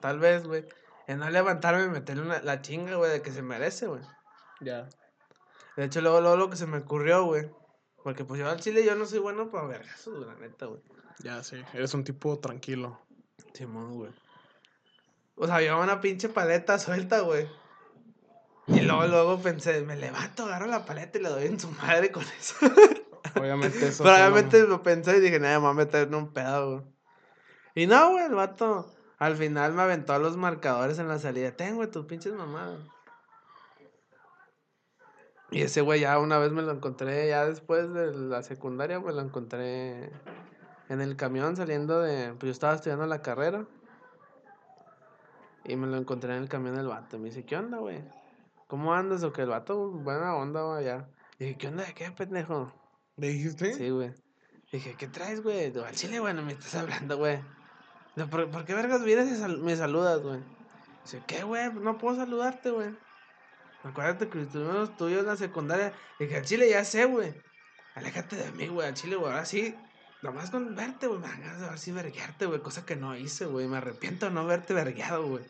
[0.02, 0.66] Tal vez, güey.
[1.08, 4.02] En no levantarme y meterle una- la chinga, güey, de que se merece, güey.
[4.62, 4.88] Ya.
[5.78, 7.50] De hecho, luego, luego lo que se me ocurrió, güey.
[8.04, 10.82] Porque pues yo al chile yo no soy bueno para vergazos, güey, la neta, güey.
[11.20, 11.58] Ya, sí.
[11.74, 13.00] Eres un tipo tranquilo.
[13.54, 14.12] Simón, güey.
[15.36, 17.48] O sea, llevaba una pinche paleta suelta, güey.
[18.70, 22.12] Y luego, luego pensé, me levanto, agarro la paleta y le doy en su madre
[22.12, 22.56] con eso.
[23.36, 24.04] Obviamente eso.
[24.06, 26.86] Pero obviamente lo pensé y dije, nada, me voy a meter en un pedo, güey.
[27.76, 31.52] Y no, güey, el vato al final me aventó a los marcadores en la salida.
[31.52, 32.80] Ten, güey, tus pinches mamadas.
[35.52, 39.12] Y ese güey ya una vez me lo encontré, ya después de la secundaria, me
[39.12, 40.12] lo encontré
[40.90, 42.34] en el camión saliendo de...
[42.34, 43.66] Pues yo estaba estudiando la carrera.
[45.66, 47.18] Y me lo encontré en el camión del vato.
[47.18, 48.02] Me dice, ¿qué onda, güey?
[48.70, 49.24] ¿Cómo andas?
[49.24, 51.10] O que el vato, buena onda, güey, ya.
[51.40, 51.84] Y dije, ¿qué onda?
[51.86, 52.72] ¿De qué, pendejo?
[53.18, 53.74] ¿Le dijiste?
[53.74, 54.14] Sí, güey.
[54.72, 55.76] Dije, ¿qué traes, güey?
[55.76, 57.40] Al chile, güey, no me estás hablando, güey.
[58.30, 60.40] ¿Por, por qué vergas vienes y sal- me saludas, güey?
[61.04, 61.74] Dice, ¿qué, güey?
[61.74, 62.96] No puedo saludarte, güey.
[63.84, 65.92] Acuérdate que estuvimos los tuyos en la secundaria.
[66.20, 67.34] Dije, al chile ya sé, güey.
[67.96, 68.88] Aléjate de mí, güey.
[68.88, 69.32] Al chile, güey.
[69.32, 69.76] Ahora sí,
[70.22, 71.20] nomás con verte, güey.
[71.20, 72.60] Me dan ganas de ahora sí verguearte, güey.
[72.62, 73.68] Cosa que no hice, güey.
[73.68, 75.44] Me arrepiento de no verte vergueado, güey.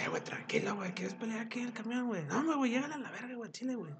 [0.00, 0.92] Eh, güey, tranquilo, güey.
[0.92, 2.24] ¿Quieres pelear aquí en el camión, güey?
[2.24, 2.70] No, güey.
[2.70, 3.50] Llégale a la verga, güey.
[3.52, 3.92] Chile, güey.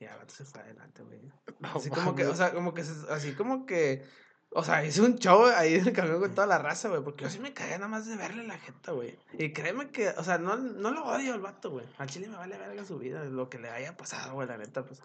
[0.00, 1.20] Y el vato se fue adelante, güey.
[1.60, 4.04] No Así como que, o sea, como que, así como que,
[4.50, 7.24] o sea, hice un show ahí en el camión con toda la raza, güey, porque
[7.24, 9.18] yo sí me caía nada más de verle la jeta, güey.
[9.32, 11.86] Y créeme que, o sea, no, no lo odio al vato, güey.
[11.98, 14.84] Al chile me vale verga su vida, lo que le haya pasado, güey, la neta,
[14.84, 15.02] pues.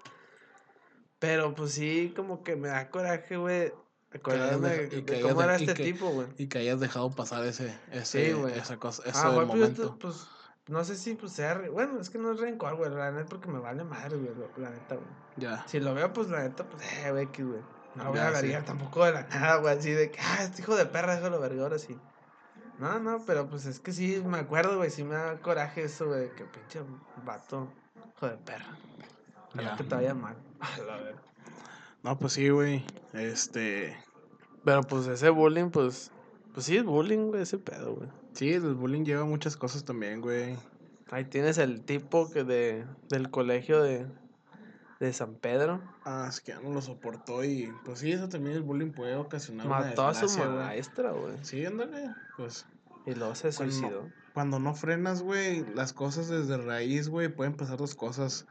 [1.18, 3.74] Pero, pues sí, como que me da coraje, güey,
[4.26, 6.28] hayas de, de cómo era este que- tipo, güey.
[6.38, 8.58] Y que hayas dejado pasar ese, ese, Sí, güey.
[8.58, 9.84] esa cosa, A ese lo mejor, pues, momento.
[9.84, 10.28] esto, pues,
[10.68, 13.28] no sé si, pues, sea, re- bueno, es que no es rencor, güey, la neta,
[13.30, 15.08] porque me vale madre, güey, la neta, güey.
[15.38, 15.66] Ya.
[15.68, 17.62] Si lo veo, pues la neta, pues, eh, güey, que, güey.
[17.96, 18.34] No voy a sí.
[18.34, 21.40] verguiar tampoco de la nada, güey, así de que, ah, este hijo de perra, déjalo
[21.40, 21.98] verga, ahora sí.
[22.80, 26.08] No, no, pero pues es que sí, me acuerdo, güey, sí me da coraje eso,
[26.08, 26.82] güey, que pinche
[27.24, 27.72] vato,
[28.16, 28.78] hijo de perra.
[29.54, 29.76] Ya.
[29.76, 30.36] que te vaya mal.
[30.60, 31.00] A la.
[32.04, 32.84] No, pues sí, güey.
[33.14, 33.96] Este.
[34.64, 36.12] Pero pues ese bullying, pues,
[36.54, 38.10] pues sí es bullying, güey, ese pedo, güey.
[38.34, 40.58] Sí, el bullying lleva muchas cosas también, güey.
[41.12, 44.08] Ahí tienes el tipo que de, del colegio de,
[45.00, 45.82] de San Pedro.
[46.06, 49.16] Ah, es que ya no lo soportó y pues sí, eso también el bullying puede
[49.16, 51.34] ocasionar una Mató a su maestra, güey.
[51.44, 52.66] Sí, ándale, pues
[53.06, 54.10] Y luego se Cuando- suicidó.
[54.34, 58.48] cuando no frenas, güey, las cosas desde raíz, güey, pueden pasar dos cosas.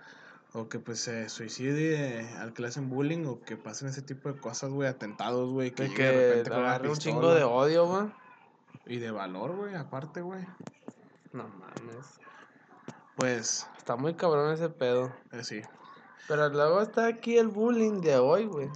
[0.55, 4.30] O que pues se suicide al que le hacen bullying o que pasen ese tipo
[4.30, 7.86] de cosas, güey, atentados, güey, que llegue de que repente agarre un chingo de odio,
[7.86, 8.12] güey.
[8.86, 10.44] Y de valor, güey, aparte, güey.
[11.32, 12.07] No mames.
[13.16, 15.12] Pues, Está muy cabrón ese pedo.
[15.32, 15.62] eh, sí.
[16.28, 18.68] Pero luego está aquí el bullying de hoy, güey.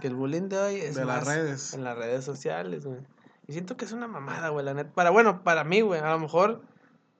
[0.00, 1.74] Que el bullying de hoy es De las más redes.
[1.74, 3.00] En las redes sociales, güey.
[3.46, 4.92] Y siento que es una mamada, güey, la neta.
[4.92, 6.00] Para, bueno, para mí, güey.
[6.00, 6.62] A lo mejor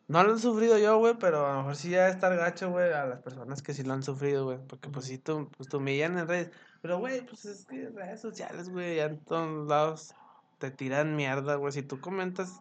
[0.08, 2.92] no lo he sufrido yo, güey, pero a lo mejor sí ya estar gacho, güey,
[2.92, 4.58] a las personas que sí lo han sufrido, güey.
[4.66, 6.50] Porque pues sí, tú, pues, te humillan en redes.
[6.80, 10.14] Pero, güey, pues es que redes sociales, güey, ya en todos lados
[10.58, 11.72] te tiran mierda, güey.
[11.72, 12.60] Si tú comentas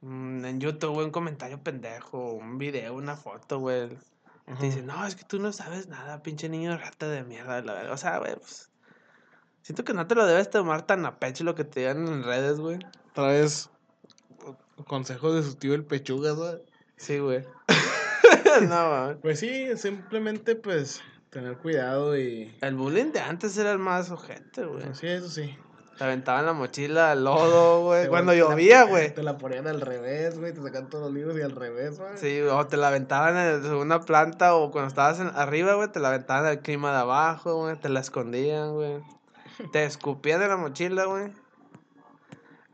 [0.00, 3.98] mm, en YouTube, güey, un comentario pendejo, un video, una foto, güey.
[4.58, 7.74] Te dicen, no, es que tú no sabes nada, pinche niño rata de mierda, la
[7.74, 7.92] verdad.
[7.92, 8.70] O sea, güey, pues.
[9.60, 12.22] Siento que no te lo debes tomar tan a pecho lo que te digan en
[12.24, 12.78] redes, güey.
[13.10, 13.32] Otra
[14.78, 16.56] vez, consejo de su tío el pechuga, güey.
[16.96, 17.44] Sí, güey.
[18.62, 19.16] no, mames.
[19.22, 21.00] Pues sí, simplemente pues
[21.30, 22.54] tener cuidado y...
[22.60, 24.84] El bullying de antes era el más ojete, güey.
[24.94, 25.56] Sí, eso sí.
[25.96, 28.04] Te aventaban la mochila al lodo, güey.
[28.04, 29.12] Te- Cuando llovía, güey.
[29.14, 32.16] Te la ponían al revés, güey, te sacan todos los libros y al revés, güey.
[32.16, 36.00] Sí, o te la aventaban en una planta o cuando estabas en- arriba, güey, te
[36.00, 39.02] la aventaban al clima de abajo, güey, te la escondían, güey.
[39.72, 41.32] Te escupían de la mochila, güey.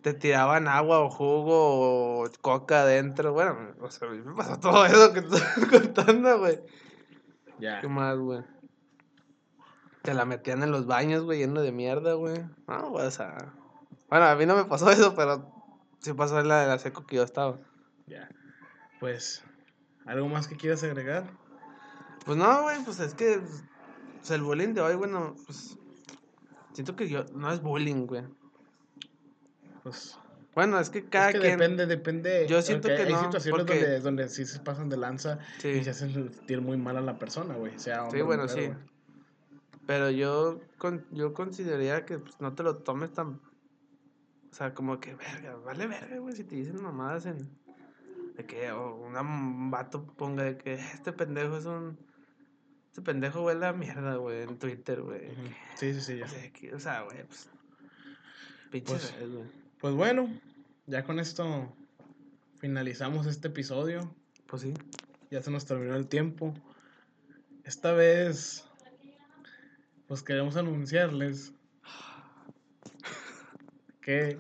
[0.05, 3.33] Te tiraban agua o jugo o coca adentro.
[3.33, 6.61] Bueno, o sea, a mí me pasó todo eso que te estoy contando, güey.
[7.59, 7.81] Ya.
[7.81, 8.43] ¿Qué más, güey?
[10.03, 12.45] Te la metían en los baños, güey, lleno de mierda, güey.
[12.69, 13.55] No, o sea.
[14.11, 15.51] Bueno, a mí no me pasó eso, pero
[16.01, 17.59] sí pasó en la de la seco que yo estaba.
[18.07, 18.29] Ya.
[19.01, 19.43] Pues,
[20.05, 21.31] ¿algo más que quieras agregar?
[22.27, 23.41] Pues no, güey, pues es que
[24.19, 25.79] pues, el bullying de hoy, bueno, pues
[26.75, 28.25] siento que yo no es bullying, güey.
[29.85, 30.19] Pues,
[30.55, 32.47] Bueno, es que cada es que quien depende, depende.
[32.49, 35.69] Yo siento que hay no, situaciones porque- donde, donde sí se pasan de lanza Sí.
[35.69, 37.79] y se hacen sentir muy mal a la persona, güey.
[37.79, 39.79] Sea hombre Sí, bueno, mujer, sí.
[39.87, 43.41] Pero yo con, yo consideraría que pues, no te lo tomes tan
[44.51, 47.49] o sea, como que verga, vale verga, güey, si te dicen mamadas en
[48.37, 51.99] de que o una- un vato ponga de que este pendejo es un
[52.87, 55.31] este pendejo huele a mierda, güey, en Twitter, güey.
[55.75, 56.27] Sí, sí, sí, ya.
[56.27, 57.51] O sea, que- o sea, güey, pues
[58.71, 59.43] pinches Pues, güey.
[59.43, 60.31] Pues bueno,
[60.87, 61.71] ya con esto
[62.57, 64.15] finalizamos este episodio.
[64.47, 64.73] Pues sí.
[65.31, 66.55] Ya se nos terminó el tiempo.
[67.65, 68.65] Esta vez,
[70.07, 71.53] pues queremos anunciarles
[74.01, 74.39] que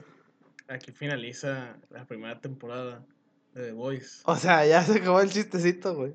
[0.69, 3.05] aquí finaliza la primera temporada
[3.53, 4.23] de The Voice.
[4.25, 6.15] O sea, ya se acabó el chistecito, güey.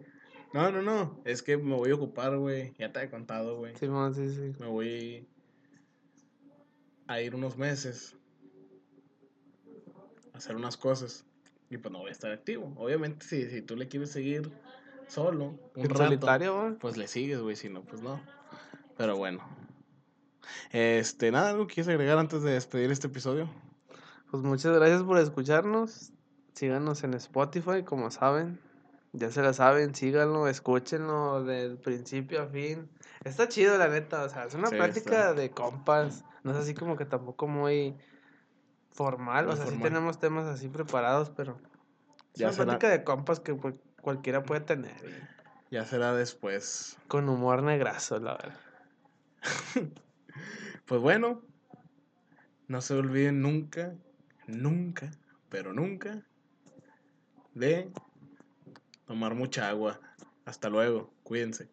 [0.53, 2.73] No, no, no, es que me voy a ocupar, güey.
[2.79, 3.75] Ya te he contado, güey.
[3.75, 4.53] Simón, sí, sí.
[4.59, 5.27] Me voy
[7.05, 8.15] a ir unos meses
[10.39, 11.25] hacer unas cosas
[11.69, 12.73] y pues no voy a estar activo.
[12.77, 14.51] Obviamente, si, si tú le quieres seguir
[15.07, 18.19] solo, un rato, solitario, pues le sigues, güey, si no, pues no.
[18.97, 19.41] Pero bueno.
[20.71, 23.49] Este, nada, algo quieres agregar antes de despedir este episodio.
[24.31, 26.11] Pues muchas gracias por escucharnos.
[26.53, 28.59] Síganos en Spotify, como saben.
[29.13, 32.89] Ya se la saben, síganlo, escúchenlo del principio a fin.
[33.23, 34.23] Está chido, la neta.
[34.23, 35.33] O sea, es una Sí, plática está.
[35.33, 36.23] de compas.
[36.43, 37.95] No es así como que tampoco muy
[38.99, 39.45] formal.
[39.45, 41.57] Muy o sea, sí tenemos temas así preparados, pero
[42.33, 42.65] es Ya una será.
[42.65, 44.93] plática de compas que pues, cualquiera puede tener.
[45.71, 46.97] y Ya será después.
[47.07, 48.59] Con humor negrazo, la verdad.
[50.85, 51.43] Pues bueno,
[52.67, 53.93] no se olviden nunca,
[54.47, 55.11] nunca,
[55.49, 56.23] pero nunca,
[57.53, 57.91] de
[59.05, 59.99] tomar mucha agua.
[60.45, 61.69] Hasta luego, cuídense.